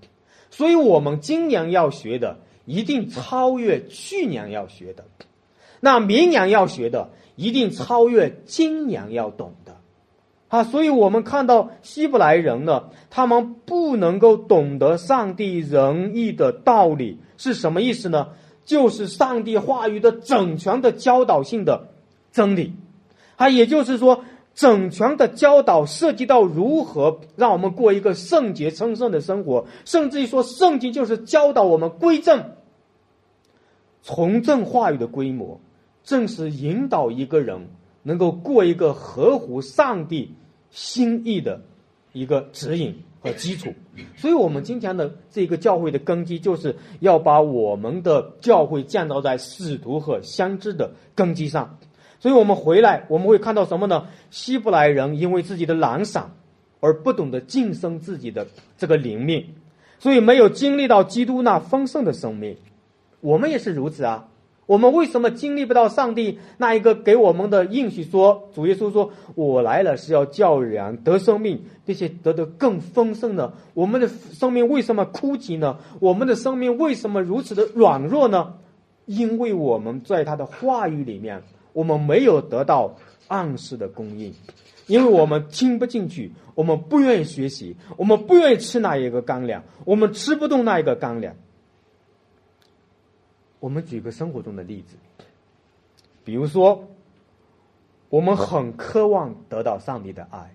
[0.50, 5.04] 所以我们今年要学的，一定超越去年要学的；
[5.80, 9.76] 那明年要学的，一定超越今年要懂的。
[10.48, 18.28] 啊，所以我们看到希伯来人呢，他们不能够懂得上帝仁义的道理是什么意思呢？
[18.64, 21.88] 就是上帝话语的整全的教导性的
[22.32, 22.74] 真理。
[23.36, 24.24] 啊，也就是说。
[24.54, 32.50] 整全的教导涉及到如何让我们过一个圣洁称圣的生活，甚至于说，圣经就是教导我们归正、
[34.02, 35.58] 从正话语的规模，
[36.04, 37.70] 正是引导一个人
[38.02, 40.34] 能够过一个合乎上帝
[40.70, 41.62] 心意的
[42.12, 43.72] 一个指引和基础。
[44.16, 51.78] 所以，我们今天的这个教会的根基，就是要把我们的教会建造在使徒和先知的根基上。
[52.18, 54.06] 所以我们回来，我们会看到什么呢？
[54.30, 56.30] 希伯来人因为自己的懒散，
[56.80, 58.46] 而不懂得晋升自己的
[58.78, 59.44] 这个灵命，
[59.98, 62.56] 所以没有经历到基督那丰盛的生命。
[63.20, 64.28] 我们也是如此啊！
[64.66, 68.04] 我们为什么经历不到上帝那一个给我们的应许？
[68.04, 75.78] 说主耶稣说：“我来了是要叫人得生命，并且得得更丰盛呢？”我们的生命为什么枯竭呢？
[76.00, 78.54] 我们的生命为什么如此的软弱呢？
[79.06, 81.42] 因为我们在他的话语里面。
[81.74, 82.94] 我们没有得到
[83.28, 84.34] 暗示的供应，
[84.88, 91.34] 因为我们听不进去，我们不愿意学习，我们不愿意吃那一个干粮，我们吃不动那一个干粮。
[93.62, 94.96] 我们举个生活中的例子，
[96.24, 96.84] 比如说，
[98.08, 100.52] 我们很渴望得到上帝的爱，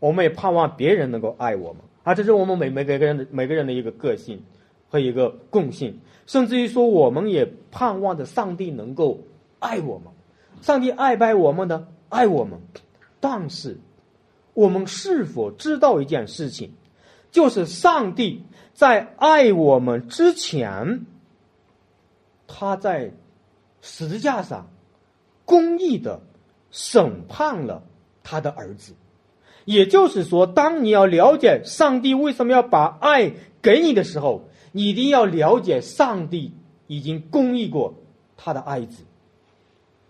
[0.00, 4.42] 我们也盼望别人能够爱我们，啊，这是我们每每个人的每个人的一个个性
[4.90, 9.18] 和一个共性，甚至于说，我们也盼望着上帝能够
[9.58, 10.12] 爱我们。
[10.60, 11.88] 上帝爱不爱我们呢？
[12.10, 12.60] 爱我们，
[13.18, 13.78] 但是
[14.52, 16.70] 我们是否知道一件事情，
[17.30, 18.42] 就是上帝
[18.74, 21.06] 在爱我们之前，
[22.46, 23.12] 他在
[23.80, 24.68] 十字架上
[25.44, 26.20] 公义的
[26.70, 27.82] 审判了
[28.22, 28.94] 他的儿子。
[29.64, 36.52] 也就是说，当你要了解上帝为什么要把爱给你的时候，你一定要了解上帝
[36.86, 37.94] 已经公义过
[38.36, 39.04] 他的爱子。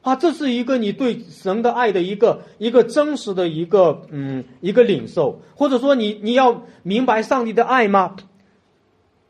[0.02, 8.14] 啊，这是一个你对神的爱的一个一个真实的一个嗯一个领受，或者说你你要明白上帝的爱吗？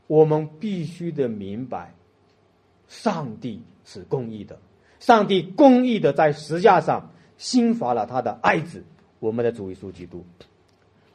[0.06, 1.95] 我们必须得明白，
[2.88, 4.58] 上帝是公义的，
[5.00, 8.84] 上帝公义的在十架上兴发了他的爱子，
[9.20, 10.24] 我们的主耶稣基督。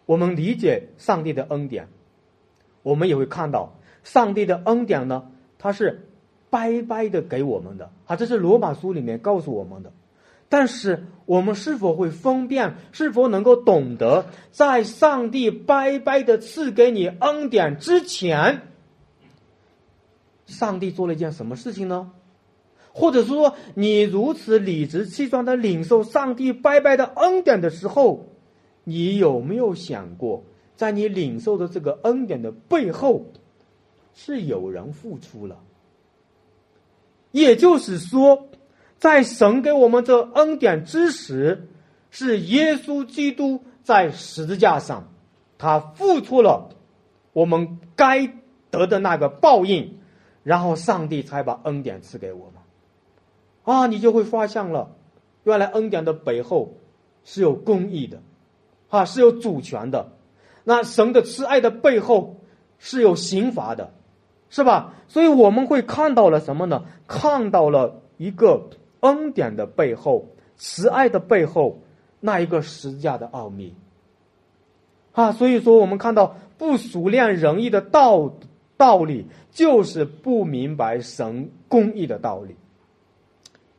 [0.06, 1.88] 我们理解上帝的恩典，
[2.84, 6.08] 我们也会看到上帝的恩典呢，它是。
[6.52, 9.94] 白白的给我们的啊，这是罗马书里面告诉我们的。
[10.50, 12.76] 但是我们是否会分辨？
[12.92, 18.64] 是否能够懂得，在上帝白白的赐给你恩典之前，
[20.52, 22.12] 上帝做了一件什么事情呢？
[22.94, 28.28] 或者说，你如此理直气壮的领受上帝白白的恩典的时候，
[28.84, 30.44] 你有没有想过，
[30.76, 33.26] 在你领受的这个恩典的背后，
[34.14, 35.58] 是有人付出了？
[37.32, 38.50] 也就是说，
[39.00, 41.70] 在神给我们这恩典之时，
[42.10, 45.08] 是耶稣基督在十字架上，
[45.58, 46.68] 他付出了
[47.32, 48.28] 我们该
[48.70, 49.98] 得的那个报应，
[50.44, 52.54] 然后上帝才把恩典赐给我们。
[53.64, 54.96] 啊，你就会发现了，
[55.44, 56.78] 原来恩典的背后
[57.24, 58.22] 是有公义的，
[58.90, 60.12] 啊，是有主权的。
[60.64, 62.38] 那神的慈爱的背后
[62.78, 63.94] 是有刑罚的。
[64.54, 64.96] 是吧？
[65.08, 66.84] 所以我们会看到了什么呢？
[67.08, 68.68] 看到了一个
[69.00, 70.28] 恩典的背后，
[70.58, 71.80] 慈爱的背后，
[72.20, 73.74] 那一个十字架的奥秘。
[75.14, 78.34] 啊，所以说我们看到不熟练仁义的道
[78.82, 82.56] 道理，就是不明白神公义的道理。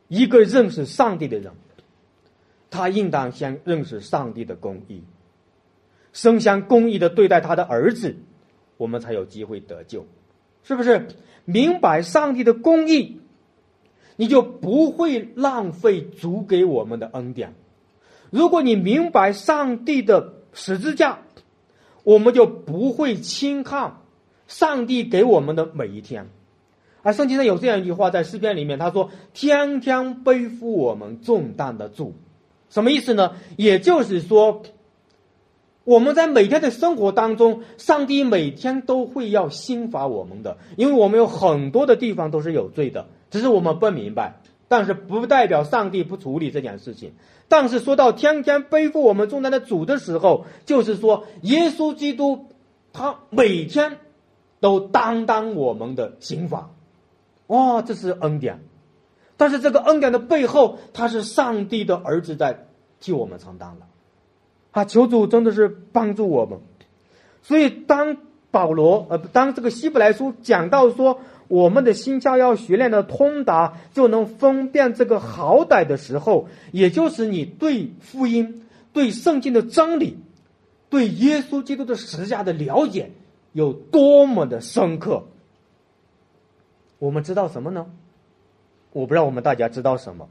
[0.07, 1.51] 一个认识上帝的人，
[2.69, 5.03] 他应当先认识上帝的公义，
[6.13, 8.15] 生相公义的对待他的儿子，
[8.77, 10.05] 我们才有机会得救。
[10.63, 11.05] 是不是
[11.43, 13.19] 明白上帝的公义，
[14.15, 17.53] 你就不会浪费主给我们的恩典。
[18.29, 21.19] 如果你明白上帝的十字架，
[22.03, 23.97] 我们就不会轻看
[24.53, 26.29] 上帝给我们的每一天。
[27.01, 32.13] 而圣经上有这样一句话，在诗篇里面，他说：“天天背负我们重担的主，
[32.69, 33.33] 什么意思呢？
[33.57, 34.61] 也就是说，
[35.83, 44.35] 我们在每天的生活当中，上帝每天都会要刑罚我们的，因为我们有很多的地方都是有罪的，只是我们不明白。
[44.69, 47.13] 但是不代表上帝不处理这件事情。
[47.47, 52.47] 但是说到天天背负我们重担的主的时候，就是说耶稣基督
[52.93, 53.97] 他每天
[54.63, 56.69] 都担当我们的刑罚。
[57.47, 58.61] 哦，这是恩典。
[59.35, 62.65] 但是这个恩典的背后，他是上帝的儿子在
[63.01, 63.87] 替我们承担了。
[64.71, 66.59] 啊，求主真的是帮助我们。
[67.41, 68.15] 所以当
[68.51, 71.19] 保罗呃，当这个希伯来书讲到说。
[71.49, 80.17] 我们的心窍要学练的通达，就能分辨这个好歹的时候，也就是你对福音、对圣经的真理、
[80.89, 83.11] 对耶稣基督的十字架的了解
[83.53, 85.23] 有多么的深刻。
[86.99, 87.87] 我们知道什么呢？
[88.91, 90.29] 我不知道我们大家知道什么，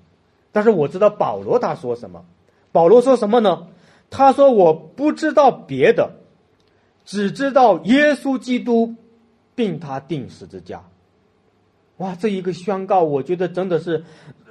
[0.53, 2.25] 但是我知道保罗他说什么。
[2.71, 3.67] 保罗说什么呢？
[4.09, 6.13] 他说：“我不知道别的，
[7.05, 8.95] 只知道耶稣基督，
[9.55, 10.85] 并他定十字架。”
[11.97, 14.05] 哇，这一个宣告，我觉得真的是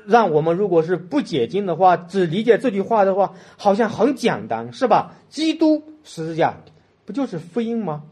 [0.05, 5.15] 让我们如果是不解经的话，只理解这句话的话，好像很简单，是吧？
[5.29, 6.57] 基督十字架
[7.05, 8.03] 不就是福音吗？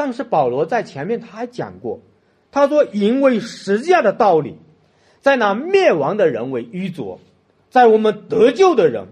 [0.00, 2.00] 但是保罗在前面他还讲过，
[2.50, 4.56] 他说：“因为十字架的道理，
[5.20, 7.20] 在那灭亡的人为愚拙，
[7.68, 9.08] 在我们得救的人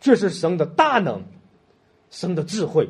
[0.00, 1.22] 却是神的大能，
[2.10, 2.88] 神的智慧。”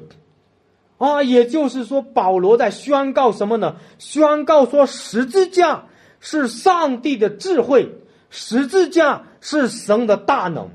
[0.96, 3.76] 啊，也就是说，保罗在宣告什么呢？
[3.98, 5.88] 宣告说，十字架
[6.20, 7.90] 是上帝的智慧，
[8.30, 10.70] 十字架是神的大能。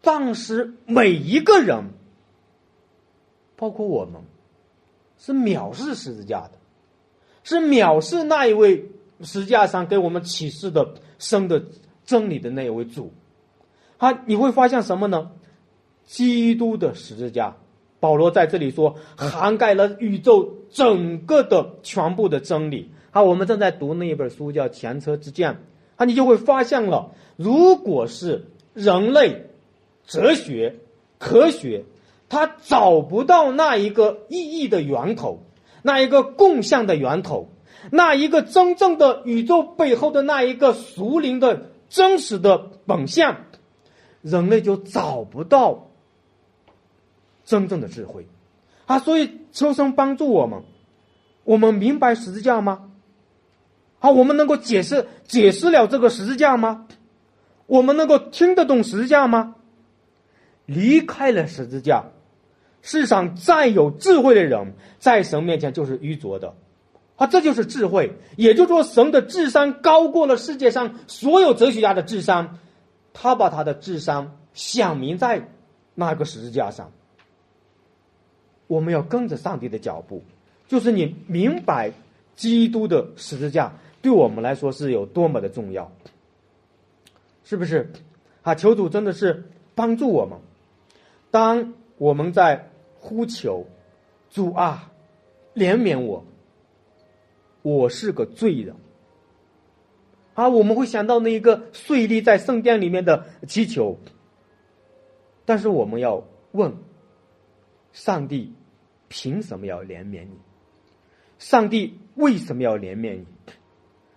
[0.00, 1.90] 当时每一个人，
[3.54, 4.22] 包括我们，
[5.24, 6.50] 是藐视十字架的，
[7.44, 10.86] 是藐视那一位十字架上给我们启示的
[11.18, 11.64] 生的
[12.04, 13.10] 真理的那一位主。
[13.96, 15.30] 啊，你会发现什么呢？
[16.04, 17.56] 基督的十字架。
[18.00, 22.90] 保罗在这里说，涵盖了宇宙整个的全部的真理。
[23.10, 25.52] 好，我们正在读那一本书叫《前车之鉴》，
[25.96, 29.46] 啊，你就会发现了，如果是人类
[30.04, 30.76] 哲学、
[31.18, 31.86] 科学，
[32.28, 35.42] 他找不到那一个意义的源头，
[35.82, 37.48] 那一个共相的源头，
[37.90, 43.36] 那一个真正的宇宙背后的那一个属灵的真实的本相，
[44.22, 45.90] 人类就找不到。
[47.44, 48.26] 真正的智慧，
[48.86, 50.62] 啊，所以秋生帮助我们，
[51.44, 52.88] 我们明白十字架吗？
[53.98, 56.86] 好，我们能够解释解释了这个十字架吗？
[57.66, 59.56] 我们能够听得懂十字架吗？
[60.66, 62.04] 离开了十字架，
[62.82, 66.54] 世上再有智慧的人，在神面前就是愚拙的，
[67.16, 68.12] 啊，这就是智慧。
[68.36, 72.58] 也就是说，神的智商高过了世界上所有哲学家的智商，
[73.12, 75.48] 他把他的智商显明在
[75.94, 76.90] 那个十字架上。
[78.66, 80.22] 我们要跟着上帝的脚步，
[80.66, 81.92] 就是你明白
[82.34, 85.92] 基督的十字架对我们来说是有多么的重要，
[87.44, 87.92] 是不是？
[88.42, 90.38] 啊，求主真的是帮助我们。
[91.34, 93.66] 当我们在呼求
[94.30, 94.92] 主啊，
[95.52, 96.24] 怜悯我，
[97.62, 98.76] 我是个罪人。
[100.34, 103.98] 啊，我们会想到那一个税吏在圣殿里面的祈求，
[105.44, 106.72] 但是我们要问。
[107.92, 108.52] 上帝
[109.08, 110.38] 凭什么要怜悯你？
[111.40, 113.26] 上帝为什么要怜悯你？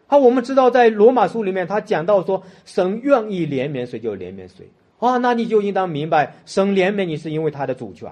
[0.06, 8.12] 好，我们知道在罗马书里面，他讲到说，神愿意怜悯谁就怜悯谁啊，那你就应当明白，神怜悯你是因为他的主权。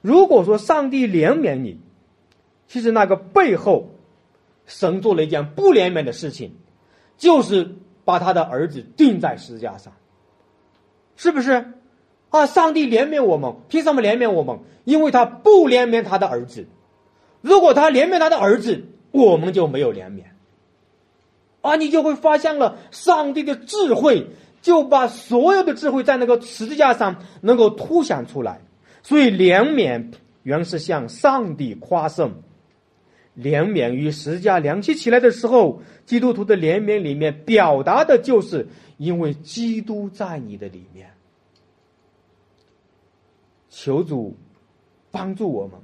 [0.00, 1.80] 如果说上帝怜悯你，
[2.68, 3.90] 其实那个背后，
[4.66, 6.52] 神做了一件不怜悯的事情，
[7.16, 9.92] 就是把他的儿子钉在十字架上，
[11.16, 11.72] 是不是？
[12.30, 12.46] 啊！
[12.46, 14.58] 上帝怜悯我们，凭什么怜悯我们？
[14.84, 16.66] 因为他不怜悯他的儿子。
[17.42, 20.22] 如果他怜悯他的儿子，我们就没有怜悯。
[21.60, 21.76] 啊！
[21.76, 24.28] 你就会发现了上帝的智慧，
[24.62, 28.62] 就把所有的智慧在那个十字架上能够凸显出来。
[29.02, 32.32] 所以怜悯原是向上帝夸胜。
[33.36, 41.10] 怜悯与十字架联系起来的时候，基督徒的怜悯里面表达的就是因为基督在你的里面。
[43.70, 44.36] 求主
[45.10, 45.80] 帮助我们，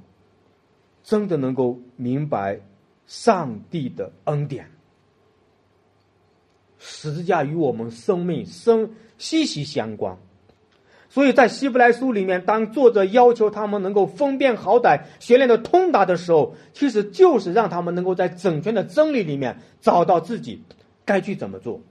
[1.03, 2.59] 真的能够明白
[3.07, 4.69] 上帝的恩典。
[6.79, 10.17] 十字架与我们生命生息息相关，
[11.09, 20.63] 所以在希伯来书里面，当作者要求他们能够分辨好歹、学练的通达的时候，其实就是让他们能够在整全的真理里面找到自己
[21.03, 21.81] 该去怎么做。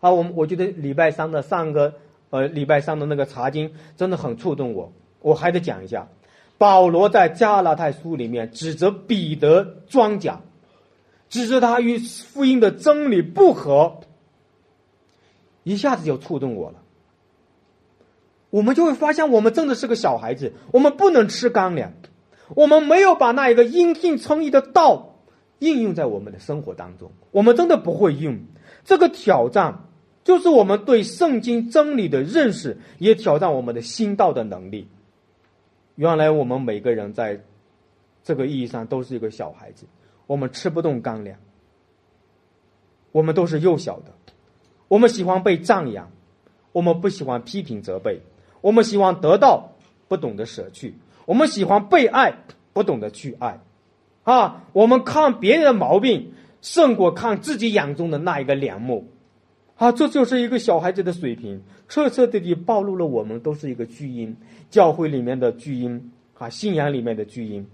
[0.00, 1.94] 啊，我们我觉得礼拜三的上个
[2.28, 6.06] 呃礼拜三的那个查经真的很触动我，我还得讲一下。
[6.58, 10.40] 保罗在加拉太书里面指责彼得装假，
[11.28, 14.00] 只是他与福音的真理不合，
[15.64, 16.82] 一下子就触动我了。
[18.50, 21.92] 我们就会发现，我们真的是个小孩子，我们不能吃干粮，
[22.54, 25.16] 我们没有把那一个因信称义的道
[25.58, 28.38] 应用在我们的生活当中，我们真的不会用。
[28.84, 29.84] 这个挑战
[30.22, 34.88] 就是我们对圣经真理的认识，也挑战我们的心道的能力。
[35.96, 37.40] 原来我们每个人在
[38.22, 39.86] 这个意义上都是一个小孩子，
[40.26, 41.38] 我们吃不动干粮，
[43.12, 44.12] 我们都是幼小的，
[44.88, 46.10] 我们喜欢被赞扬，
[46.72, 48.20] 我们不喜欢批评责备，
[48.60, 49.72] 我们喜欢得到，
[50.08, 52.34] 不懂得舍去，我们喜欢被爱，
[52.72, 53.60] 不懂得去爱，
[54.24, 59.06] 啊，我们看别人的毛病胜过看自己眼中的那一个良木，
[59.76, 64.36] 啊，这就是一个小孩子的水平，彻彻底底暴露了我们都是一个巨婴。
[64.68, 67.64] 教会里面的巨婴啊，信仰里面的巨婴，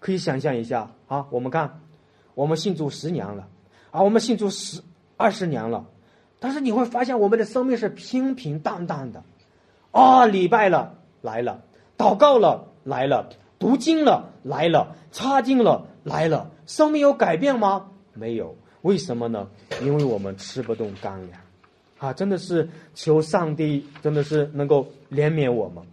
[0.00, 1.26] 可以想象一下啊。
[1.30, 1.80] 我们看，
[2.34, 3.46] 我们信主十年了
[3.92, 4.82] 啊，我们信主十
[5.16, 5.86] 二十年了，
[6.40, 9.22] 但是你会发现我们的生命是平平淡淡的
[9.92, 10.26] 啊。
[10.26, 11.62] 礼拜了来了，
[11.96, 13.28] 祷告了来了，
[13.58, 17.86] 读经了来了，擦经了来了，生命有改变吗？
[18.14, 19.48] 没有，为什么呢？
[19.82, 21.40] 因为我们吃不动干粮
[21.98, 22.12] 啊！
[22.12, 25.84] 真的是求上帝，真的是能够怜悯我们。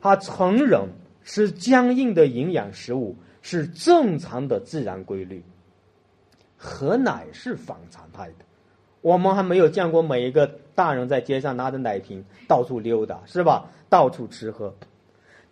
[0.00, 0.88] 啊，成人
[1.22, 5.42] 是僵硬的营养食物是正常的自然规律，
[6.56, 8.44] 喝奶是反常态的。
[9.00, 13.70] 我们还没有见过每一个大人在街上拿着奶瓶到处溜达，是吧？
[13.88, 14.74] 到处吃喝。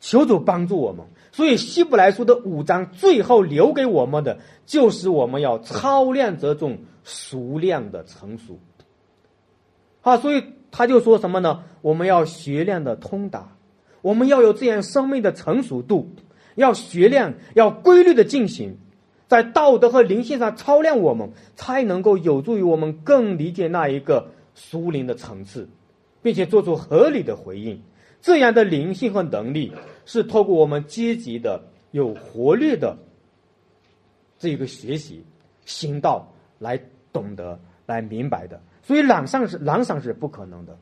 [0.01, 1.05] 求主帮助我们。
[1.33, 8.59] 所以希伯来书的五章最后留给我们的，就是我们要操练这种熟练的成熟。
[10.03, 11.65] 啊，所以他就说什么呢？
[11.81, 13.57] 我们要学练的通达。
[14.01, 16.15] 我们要有这样生命的成熟度，
[16.59, 18.77] 要学练，要规律的进行，
[19.29, 25.69] 在道德和灵性上操练我们，才能够有助于我们更理解那一个属灵的层次，
[26.21, 27.81] 并且做出合理的回应。
[28.21, 29.73] 这样的灵性和能力
[30.05, 32.99] 是透过我们积极的、有活力的
[34.39, 35.25] 这一个学习
[35.65, 36.79] 行道来
[37.13, 38.61] 懂得、来明白的。
[38.83, 40.77] 所以懒散是懒散是不可能的。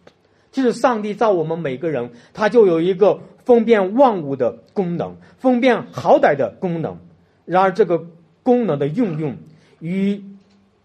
[0.51, 6.99] 就是上帝造我们每个人，他就有一个分辨万物的功能，分辨好歹的功能。
[7.47, 8.05] 然而，这个
[8.43, 9.37] 功能的运用
[9.79, 10.23] 与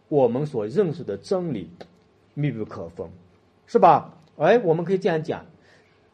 [0.07, 1.69] 我们所认识的真理
[2.35, 3.07] 密不可分，
[3.65, 4.13] 是吧？
[4.37, 5.43] 哎，我们可以这样讲，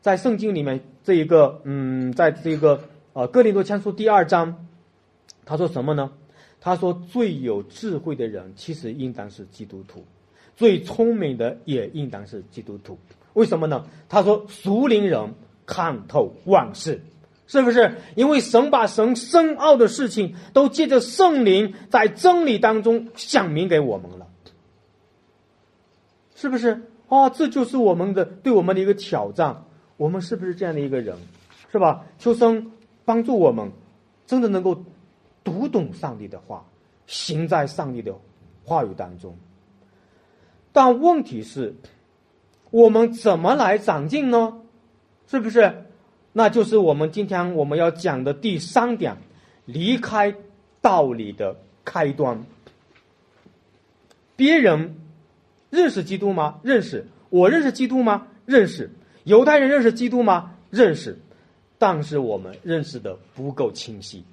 [0.02, 2.82] 在圣经里面这一个，嗯，在这个
[3.12, 4.66] 呃哥林多前书第二章，
[5.46, 6.12] 他说什么呢？
[6.62, 10.00] 他说最有智慧的人，其实应当是基督徒；
[10.56, 12.98] 最聪明的也应当是基督徒。
[13.34, 13.86] 为什么呢？
[14.10, 15.34] 他说：“熟灵人
[15.68, 17.04] 看透万事，
[17.46, 17.98] 是不是？
[18.16, 24.26] 因为神把神深奥的事情都借着圣灵在真理当中讲明给我们了，
[26.36, 26.82] 是不是？
[27.10, 29.64] 啊，这就是我们的对我们的一个挑战。
[29.98, 31.16] 我们是不是这样的一个人？
[31.72, 32.06] 是吧？
[32.18, 32.72] 求生
[33.06, 33.72] 帮助我们，
[34.26, 34.84] 真的能够
[35.44, 36.66] 读懂上帝的话，
[37.06, 38.16] 行在上帝的
[38.64, 39.38] 话语当中。
[40.72, 41.76] 但问题是。”
[42.70, 44.60] 我们怎么来长进呢？
[45.28, 45.84] 是不是？
[46.34, 49.18] 那就是我们今天我们要讲的第三点：
[49.66, 50.34] 离开
[50.82, 52.46] 道理的开端。
[54.36, 54.96] 别人
[55.70, 56.60] 认识基督吗？
[56.64, 57.06] 认识。
[57.30, 58.28] 我认识基督吗？
[58.46, 58.90] 认识。
[59.24, 60.54] 犹太人认识基督吗？
[60.70, 61.18] 认识。
[61.78, 64.24] 但是我们认识的不够清晰。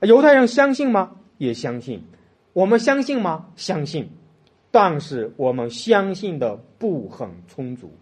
[0.00, 1.16] 犹太人相信吗？
[1.38, 2.02] 也相信。
[2.52, 3.46] 我们相信吗？
[3.56, 4.08] 相信。
[4.70, 7.92] 但是我们相信的不很充足，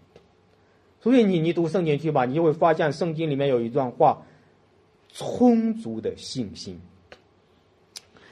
[1.01, 4.21] 所以你你读圣经去吧，你就会发现圣经里面有一段话：
[5.11, 6.79] 充足的信心。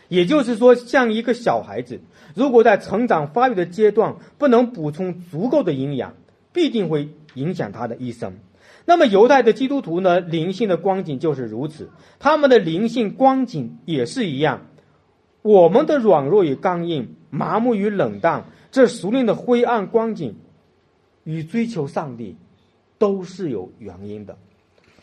[0.08, 2.00] 也就是说，像一个小孩子，
[2.36, 6.14] 如果在成长发育的阶段不能补充足够的营养，
[6.54, 8.34] 必定会影响他的一生。
[8.86, 11.90] 那么犹太的基督徒呢，灵性的光景就是如此，
[12.20, 14.68] 他们的灵性光景也是一样。
[15.42, 17.16] 我们的软弱与刚硬。
[17.32, 20.38] 麻木与冷淡，这熟练的灰暗光景，
[21.26, 22.36] 与追求上帝，
[23.00, 24.38] 都是有原因的。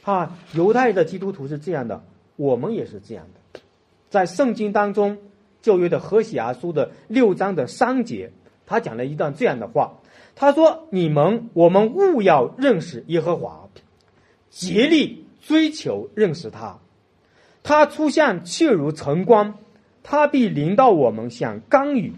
[0.02, 2.04] 哈，犹太的基督徒是这样的，
[2.36, 3.60] 我们也是这样的。
[4.08, 5.18] 在圣经当中，
[5.62, 8.30] 旧约的何西阿书的六章的三节，
[8.66, 9.98] 他讲了一段这样的话。
[10.36, 13.68] 他说：“你们，我们务要认识耶和华，
[14.50, 16.78] 竭力追求认识他。
[17.62, 19.58] 他出现却如晨光。”
[20.08, 22.12] 他必临到我们，像甘雨，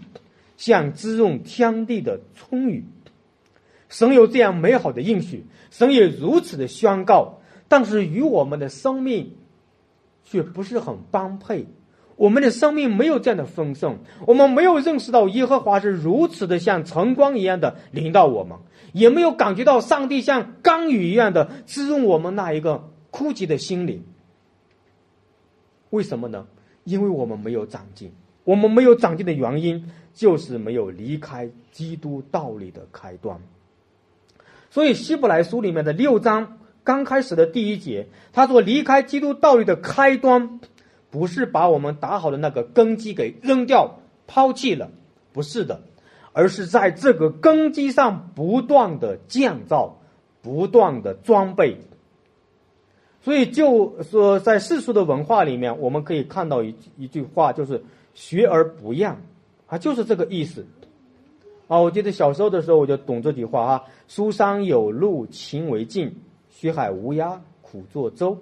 [0.57, 2.85] 像滋润天地的春雨。
[3.89, 9.35] 神有这样美好的应许，神也如此的宣告，但是与我们的生命
[10.23, 11.67] 却不是很般配。
[12.15, 18.57] 我们的生命没有这样的丰盛，我们没有认识到耶和华是如此的像晨光一样的临到我们，
[18.93, 24.03] 也没有感觉到上帝像甘雨一样的滋润我们那一个枯竭的心灵。
[25.91, 26.45] 为什么呢？
[26.83, 28.11] 因为我们没有长进。
[28.43, 33.39] 我们没有长进的原因，就是没有离开基督道理的开端。
[34.71, 40.59] 所以，希伯来书里面的六章刚开始的第一节，他说：“离开基督道理的开端。”
[41.11, 44.91] 不是把我们打好的那个根基给扔掉、抛弃了，
[45.33, 45.81] 不是的，
[46.33, 50.01] 而是在这个根基上不断的建造、
[50.43, 51.79] 不断的装备。
[53.23, 59.17] 所以，就说在世俗的文化里面，我们可以看到一一句话，就是“学而不厌”，
[59.65, 60.67] 啊，就是这个意思。
[61.69, 66.13] 啊，我记得小时候的时候我就懂这句话啊：“书山有路勤为径，
[66.49, 68.37] 学海无涯苦作舟”，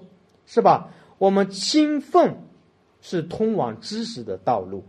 [0.48, 0.90] 是吧？
[1.20, 2.36] 我们勤奋。
[3.00, 4.84] 是通往知识的道路，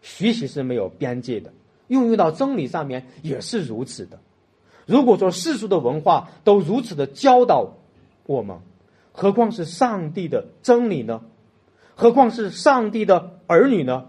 [0.00, 1.52] 学习是没有边界的，
[1.88, 4.18] 运用到真理上面也是如此的。
[4.86, 7.74] 如果说世俗的文化都如此的教导
[8.24, 8.56] 我们，
[9.12, 11.20] 何况是上帝的真理呢？
[11.96, 14.06] 何况是上帝的儿女呢？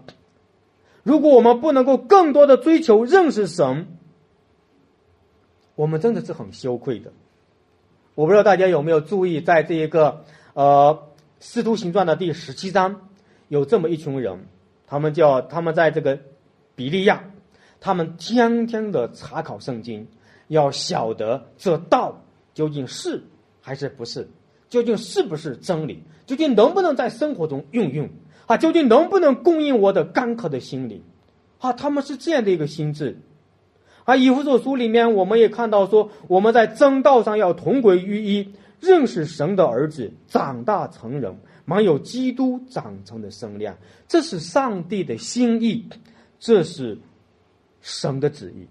[1.10, 3.98] 如果我们不能够更多的追求认识神，
[5.74, 7.10] 我们真的是很羞愧的。
[8.14, 11.02] 我不知道大家有没有注意，在这一个呃
[11.44, 13.08] 《师徒行传》的第十七章。
[13.48, 14.46] 有这么一群人，
[14.86, 16.16] 他们叫他们在这个
[16.76, 17.24] 比利亚，
[17.80, 20.06] 他们天天的查考圣经，
[20.46, 22.22] 要晓得这道
[22.54, 23.20] 究竟是
[23.60, 24.30] 还是不是，
[24.70, 28.08] 究竟是不是真理，究竟能不能在生活中运用
[28.46, 28.56] 啊？
[28.56, 31.02] 究竟能不能供应我的干渴的心灵
[31.58, 31.74] 啊？
[31.74, 33.18] 他们是这样的一个心智。
[34.04, 38.48] 啊，以弗所书里面我们也看到说，我们在真道上要同归于一，
[38.80, 41.36] 认识神的儿子，长大成人。
[41.66, 43.76] 满有基督长成的身量，
[44.08, 45.86] 这是上帝的心意，
[46.40, 46.98] 这是
[47.80, 48.66] 神的旨意。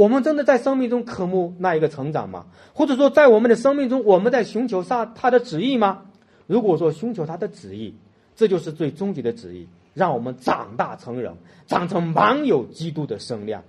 [0.00, 2.46] 我们真的在生命中渴慕那一个成长吗？
[2.72, 6.04] 或者说，在我们的生命中，我们在寻求上他的旨意吗？
[6.46, 7.94] 如果说寻求他的旨意，
[8.34, 11.34] 这就是最终极的旨意，让我们长大成人，
[11.66, 13.62] 长成满有基督的身量。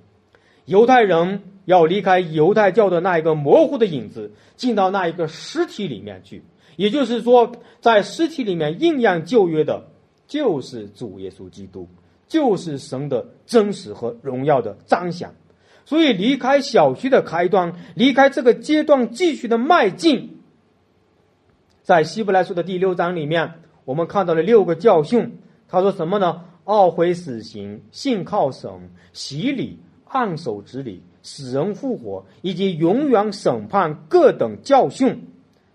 [0.63, 6.41] 犹太人要离开犹太教的那一个模糊的影子，进到那一个实体里面去。
[6.77, 7.51] 也就是说，
[7.81, 9.83] 在尸体里面应验旧约的，
[10.27, 11.89] 就是主耶稣基督，
[12.29, 15.29] 就是神的真实和荣耀的彰显。
[15.91, 20.39] 所以，离开小区的开端，离开这个阶段继续的迈进，
[21.83, 25.39] 在希伯来书的第六章里面，我们看到了六个教训。
[25.67, 26.43] 他说什么呢？
[26.63, 28.71] 懊悔死刑、信靠神、
[29.11, 35.27] 洗礼、按手之礼、死人复活，以及永远审判各等教训，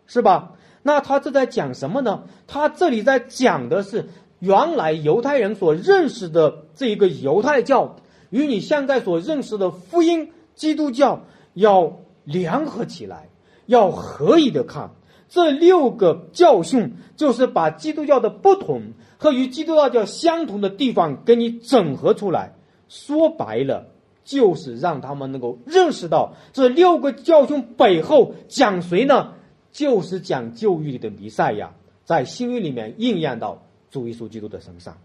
[0.07, 0.55] 是吧？
[0.83, 2.23] 那他这在讲什么呢？
[2.47, 4.07] 他这里在讲的是
[4.39, 7.97] 原来犹太人所认识的这一个犹太教，
[8.37, 11.25] 与你现在所认识的福音基督教
[11.55, 13.31] 要联合起来，
[13.65, 14.91] 要合一的看。
[15.29, 22.55] 这六个教训就是把基督教的不同和与基督教相同的地方给你整合出来。
[22.89, 23.89] 说白了，
[24.25, 29.33] 就是让他们能够认识到这六个教训背后讲谁呢？
[29.73, 31.75] 就是讲旧约里的弥赛亚，
[32.05, 34.97] 在新约里面应验到主耶稣基督的身上，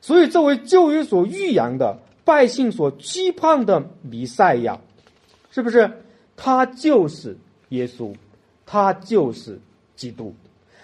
[0.00, 4.78] 所以作为旧约所预言的百姓所期盼的弥赛亚，
[5.50, 5.90] 是不是？
[6.36, 7.36] 他就是
[7.68, 8.14] 耶稣，
[8.66, 9.60] 他就是
[9.94, 10.34] 基督。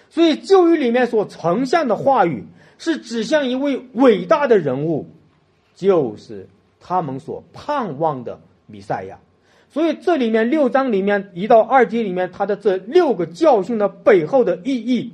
[0.09, 2.43] 所以旧约里面所呈现的话语，
[2.77, 5.07] 是指向一位伟大的人物，
[5.75, 6.47] 就是
[6.79, 9.19] 他们所盼望的弥赛亚。
[9.71, 15.13] 所以这里面六章里面一到二节里面，他的这六个教训的背后的意义，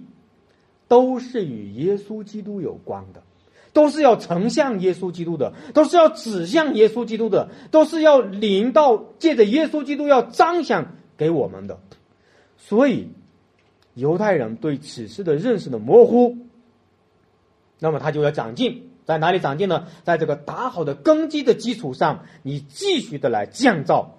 [0.88, 3.22] 都是与耶稣基督有关的，
[3.76, 11.78] 都是要呈现耶稣基督的，都是要指向耶稣基督的，都是要临到借着耶稣基督要彰显给我们的。
[12.58, 13.10] 所以，
[13.94, 16.38] 犹太人对此事的认识的模糊，
[17.80, 19.88] 那么他就要长进，在哪里长进呢？
[20.06, 24.16] 在这个打好的根基的基础上，你继续的来建造。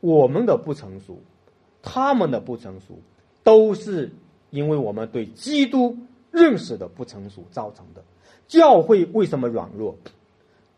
[0.00, 1.20] 我们的不成熟，
[1.82, 2.98] 他们的不成熟，
[3.42, 4.10] 都是
[4.48, 5.98] 因为我们对基督
[6.30, 8.02] 认识的不成熟造成的。
[8.50, 9.96] 教会为什么软弱？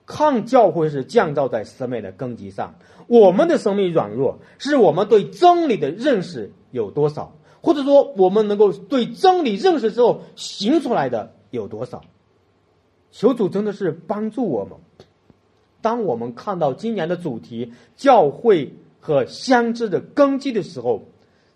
[0.04, 2.74] 抗教会是降造在生命的根基上。
[3.06, 12.02] 我们的生命软弱，是我们对真理的认识有多少，或者说我们能够对真理认识之后行出来的有多少？
[13.10, 14.78] 求主真的是帮助我们。
[15.80, 18.74] 当我们看到今年的主题“教会”。
[19.04, 21.02] 和相知的根基的时候，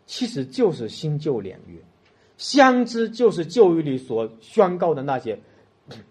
[0.04, 1.78] 其实就是新旧两约。
[2.36, 5.38] 相知就是旧约里所宣告的那些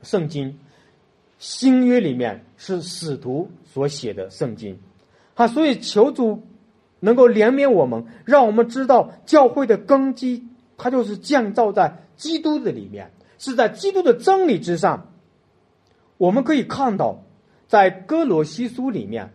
[0.01, 0.57] 圣经，
[1.37, 4.79] 新约里面是使徒所写的圣经。
[5.33, 6.43] 啊，所以求主
[6.99, 10.47] 能够怜悯我们，让我们知道教会的根基，
[10.77, 15.11] 它就是建造在基督的里面，是在基督的真理之上。
[16.17, 17.23] 我们可以看到，
[17.67, 19.33] 在哥罗西书里面，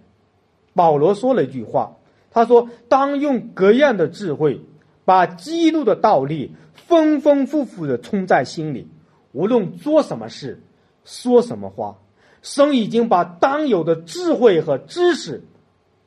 [0.75, 1.97] 保罗说了一句话，
[2.31, 4.61] 他说：“当用各样的智慧，
[5.05, 6.55] 把基督的道理。”
[6.91, 8.89] 丰丰富富的充在心里，
[9.33, 10.61] 无论做什么事，
[11.05, 11.99] 说什么话，
[12.43, 15.43] 神已经把当有的智慧和知识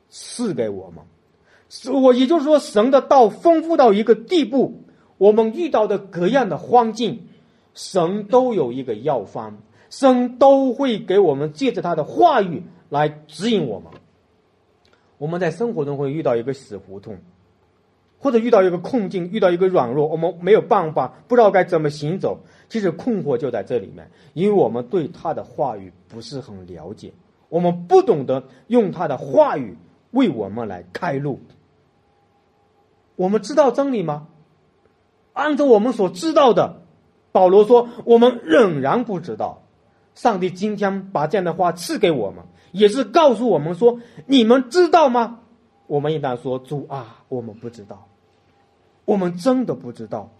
[0.08, 1.04] 赐给我们。
[1.92, 4.84] 我也就是说，神的道丰富到一个地步，
[5.18, 7.26] 我们遇到的各样的环境，
[7.72, 9.56] 神都有一个药方，
[9.90, 13.90] 神都会给我们借着他的话语来指引我们。
[15.18, 17.16] 我们在生活中会遇到一个死胡同。
[18.24, 22.40] 或者遇到一个困境，遇到一个软弱，我们没有办法，不知道该怎么行走。
[22.70, 27.12] 其实困惑就在这里面，因为我们对他的话语不是很了解，
[27.50, 29.76] 我们不懂得用他的话语
[30.12, 31.38] 为我们来开路。
[33.16, 34.28] 我们知道真理吗？
[35.34, 36.80] 按照我们所知道的，
[37.30, 39.64] 保罗说，我们仍然不知道。
[40.14, 45.40] 上帝今天把这样的话赐给我们，也是告诉我们说：你们知道吗？
[45.86, 48.08] 我们应当说：主啊，我们不知道。
[49.04, 50.30] 我们真的不知道，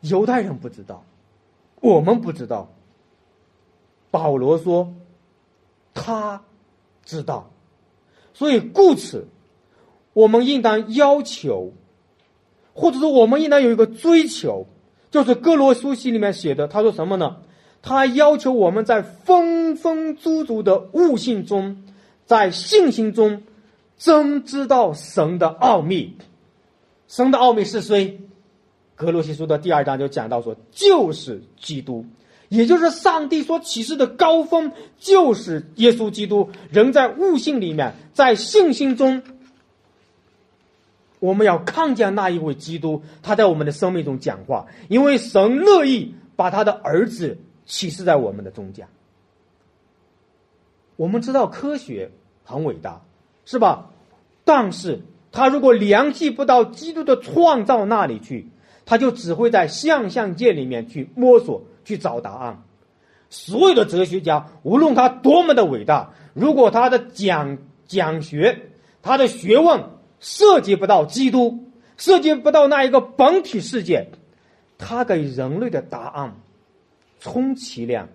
[0.00, 1.04] 犹太人不知道，
[1.80, 2.70] 我们不知道。
[4.10, 4.94] 保罗说，
[5.92, 6.42] 他
[7.04, 7.50] 知道，
[8.32, 9.26] 所以故此，
[10.12, 11.72] 我们应当要求，
[12.72, 14.66] 或者说我们应当有一个追求，
[15.10, 17.38] 就是哥罗书信里面写的，他说什么呢？
[17.82, 21.84] 他要求我们在丰丰足足的悟性中，
[22.24, 23.42] 在信心中，
[23.96, 26.16] 真知道神的奥秘。
[27.08, 28.20] 神的奥秘是谁？
[28.94, 32.04] 格罗西书的第二章就讲到说，就是基督，
[32.48, 36.50] 也就是上帝所启示的高峰，就是耶稣基督。
[36.70, 39.22] 人在悟性里面，在信心中，
[41.20, 48.86] 我们要看见那一位基督，他在我们的生命中讲话，因为神乐意把他的儿子启示在我们的中间。
[50.96, 52.10] 我们知道科学
[52.44, 53.00] 很伟大，
[53.46, 53.90] 是吧？
[54.44, 55.00] 但是。
[55.30, 58.48] 他如果联系不到基督的创造那里去，
[58.86, 62.62] 他就只会在象象界里面去摸索、去找答案。
[63.30, 68.70] 所有的哲学家，无论他多么的伟大，如果他的讲讲学、
[69.02, 69.84] 他的学问
[70.18, 71.64] 涉及不到基督，
[71.98, 74.08] 涉及不到那一个本体世界，
[74.78, 76.34] 他给人类的答案，
[77.20, 78.08] 充其量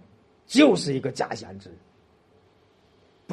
[0.47, 1.70] 就是一个假想值。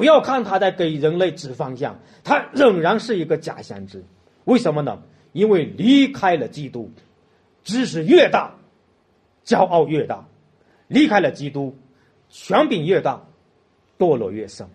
[0.01, 4.03] 不要看他在给人类指方向，他仍然是一个假先知。
[4.45, 4.99] 为什么呢？
[5.31, 6.89] 因为离开了基督，
[7.63, 8.51] 知识越大，
[9.45, 10.25] 骄傲越大；
[10.87, 11.77] 离开了基督，
[12.29, 13.21] 权柄越大，
[13.99, 14.67] 堕落越深。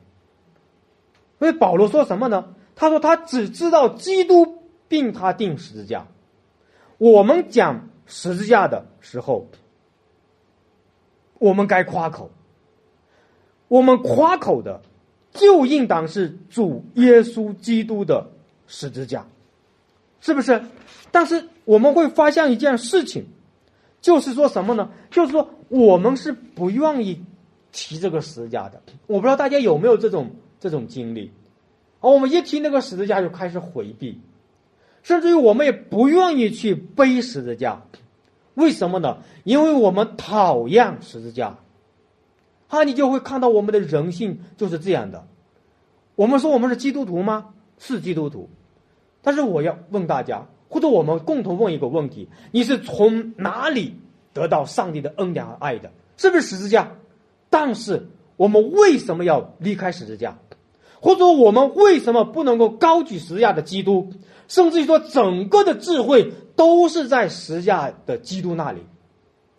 [1.41, 2.55] 所以保罗说什么呢？
[2.77, 6.07] 他说他只知道基督并他定十字架。
[6.99, 9.49] 我们讲十字架的时候，
[11.41, 12.31] 我们该夸口。
[13.67, 14.81] 我们夸口的。
[15.37, 18.27] 就应当是主耶稣基督的
[18.67, 19.25] 十字架，
[20.21, 20.61] 是不是？
[21.13, 23.25] 但是我们会发现一件事情，
[24.01, 24.91] 就是说什么呢？
[25.11, 27.23] 就是说我们是不愿意
[27.71, 28.83] 提这个十字架的。
[29.07, 31.31] 我不知道大家有没有这种这种经历？
[32.01, 34.21] 而我们一提那个十字架就开始回避，
[35.03, 37.83] 甚至于我们也不愿意去背十字架。
[38.55, 39.19] 为什么呢？
[39.45, 41.57] 因为我们讨厌十字架。
[42.69, 45.27] 啊，你就会看到我们的人性就是这样的。
[46.15, 47.51] 我们说我们是基督徒吗？
[47.79, 48.49] 是基督徒，
[49.21, 53.95] 但是我要问大家，或者我们共同问一个问题：你是从哪里
[54.33, 55.91] 得到上帝的恩典和爱的？
[56.17, 56.91] 是不是十字架？
[57.51, 60.39] 但是我们为什么要离开十字架？
[61.01, 64.11] 或者我们为什么不能够高举十字架的基督？
[64.49, 68.81] 甚至于说整个的智慧都是在十字架的基督那里？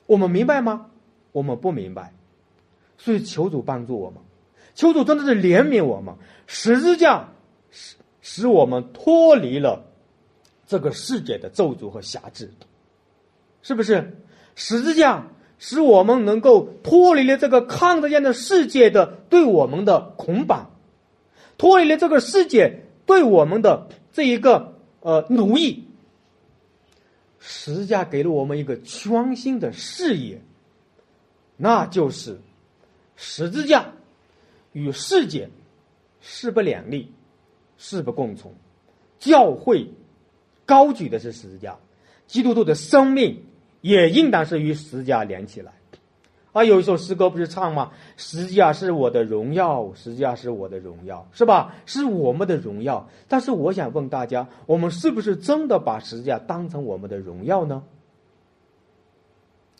[0.08, 0.88] 我们明白吗？
[1.32, 2.14] 我们不明白。
[2.98, 4.20] 所以求主帮助我们，
[4.76, 6.16] 求主真的是怜悯我们。
[6.48, 7.30] 十字架
[7.70, 9.86] 使使我们脱离了
[10.66, 12.52] 这个世界的咒诅和辖制，
[13.62, 14.18] 是不是？
[14.56, 15.28] 十字架
[15.60, 20.72] 使我们能够脱离了这个看得见的世界的对我们的捆绑，
[21.58, 25.86] 脱离了这个世界对我们的这一个呃奴役。
[27.39, 30.41] 十字架给了我们一个全新的视野，
[31.56, 32.41] 那就是。
[33.18, 33.91] 十字架
[34.72, 35.49] 与世界
[36.22, 37.11] 势不两立，
[37.78, 38.53] 势不共存。
[39.20, 39.89] 教会
[40.65, 41.78] 高举的是十字架，
[42.28, 43.43] 基督徒的生命
[43.82, 45.74] 也应当是与十字架连起来。
[46.53, 47.91] 啊，有一首诗歌不是唱吗？
[48.15, 51.76] 十字架是我的荣耀，十字架是我的荣耀，是吧？
[51.86, 53.07] 是我们的荣耀。
[53.28, 57.84] 但是我想问大家，我们是不是真的把十字架当成我们的荣耀呢？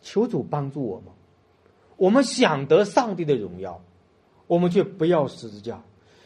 [0.02, 1.06] 求主帮助我们。
[1.98, 3.82] 我们想得上帝的荣耀，
[4.46, 5.82] 我们却不要十字架，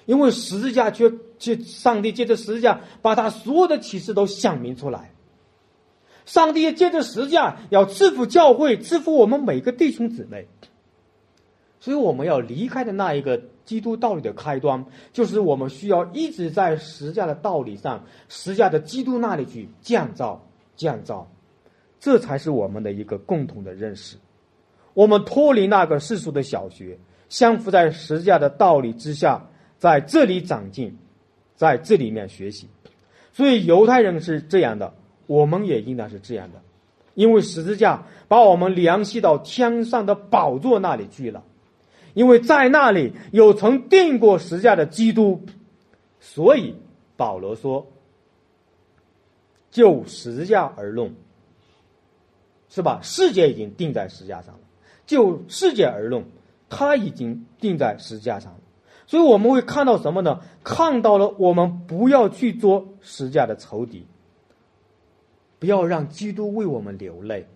[0.06, 5.10] 因为十字架却借上帝借着十字架把他所有的启示都显明出来。
[6.24, 10.46] 上帝也借着十字架要赐福教会，赐福我们每个弟兄姊妹。
[11.80, 20.40] 所以我们要离开的那一个基督道理的开端，就是我们需要一直在十字架的道理上，十字架的基督那里去建造、
[20.76, 21.28] 建造，
[21.98, 24.16] 这才是我们的一个共同的认识。
[24.94, 29.42] 我们脱离那个世俗的小学，相扶在十字架的道理之下，
[29.78, 30.96] 在这里长进，
[31.56, 32.68] 在这里面学习。
[33.32, 34.92] 所以犹太人是这样的，
[35.26, 36.60] 我们也应当是这样的，
[37.14, 41.42] 因为十字架把我们联系到天上的宝座那里去了，
[42.12, 45.40] 因为在那里有曾定过十字架的基督，
[46.20, 46.74] 所以
[47.16, 47.86] 保罗说
[49.72, 51.14] ：“就十字架而论，
[52.68, 53.00] 是吧？
[53.02, 54.60] 世界已经定在十字架上了。”
[55.12, 56.24] 就世界而论，
[56.70, 58.58] 他已经定在十字架上了，
[59.06, 60.40] 所以我们会看到什么呢？
[60.64, 64.06] 看到了我们不要去做十字架的仇敌，
[65.58, 67.46] 不要让基督为我们流泪，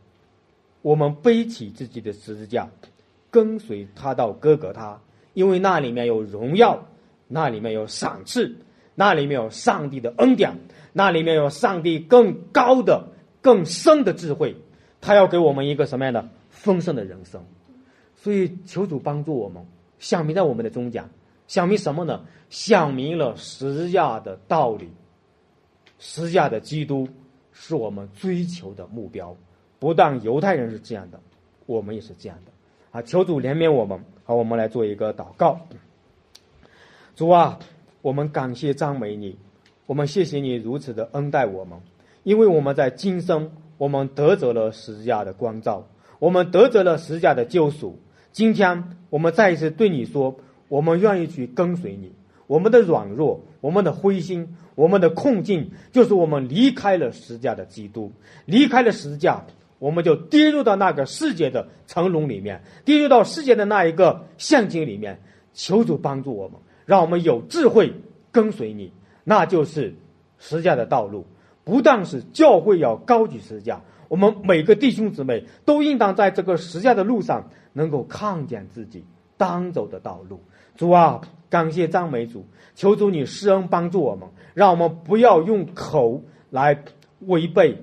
[0.83, 2.69] 我们背起自己的十字架，
[3.31, 5.01] 跟随他到哥哥他，
[5.33, 6.87] 因为那里面有荣耀，
[7.27, 8.55] 那里面有赏赐，
[8.95, 10.53] 那里面有上帝的恩典，
[10.93, 13.09] 那里面有上帝更高的、
[13.41, 14.57] 更深的智慧，
[15.01, 16.29] 他要给我们一个什么样的？
[16.57, 17.41] 丰盛的人生，
[18.17, 19.65] 所以求主帮助我们，
[19.99, 21.09] 想明在我们的中讲，
[21.47, 22.25] 想明什么呢？
[22.49, 24.89] 想明了十字架的道理，
[25.99, 27.07] 十字架的基督
[27.53, 29.37] 是我们追求的目标。
[29.79, 31.21] 不但犹太人是这样的，
[31.67, 32.53] 我们也是这样的。
[32.91, 34.03] 啊，求主怜悯我们。
[34.25, 35.61] 好，我们来做一个祷告。
[37.15, 37.59] 主啊，
[38.03, 39.39] 我们感谢赞美你，
[39.87, 41.79] 我们谢谢你如此的恩待我们，
[42.25, 45.87] 因为我们在今生我们得着了十字架的光照。
[46.19, 47.99] 我们得着了十字架的救赎。
[48.33, 50.37] 今天我们再一次对你说，
[50.69, 52.13] 我们愿意去跟随你。
[52.47, 58.13] 我们的软弱，我们的灰心，我们的困境，就是我们离开了十字架的基督，
[58.45, 59.45] 离开了十字架，
[59.79, 65.21] 我们就跌入到那个世界的沉沦里面，跌入到世界的那一个陷阱里面。
[65.55, 67.93] 求主帮助我们，让我们有智慧
[68.31, 68.93] 跟随你，
[69.25, 69.95] 那就是
[70.39, 71.27] 十字架的道路。
[71.65, 73.81] 不但是教会要高举十字架。
[74.09, 79.05] 我们每个弟兄姊妹都应当在这个十架的路上，能够看见自己
[79.37, 80.41] 当走的道路。
[80.77, 82.45] 主啊，感谢赞美主，
[82.75, 86.85] 求主你施恩帮助我们，让我们不要用口来
[87.21, 87.77] 违背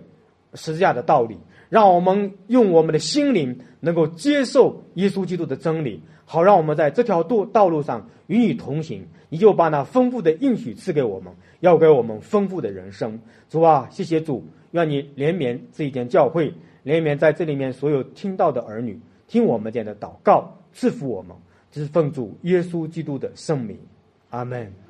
[0.53, 1.37] 十架的道理，
[1.69, 9.05] 让我们用我们的心灵能够接受耶稣基督的真理，好让我们在这条道道路上与你同行。
[9.29, 13.19] 你就把那丰富的应许赐给我们，要给我们丰富的人生。
[13.49, 14.45] 主啊，谢谢主。
[14.73, 16.51] 愿你怜悯这一间教会，
[16.83, 21.35] 怜悯在这里面所有听到的儿女，听我们这样的祷告，赐福我们，
[21.71, 23.77] 这是奉主耶稣基督的圣名，
[24.29, 24.82] 阿门。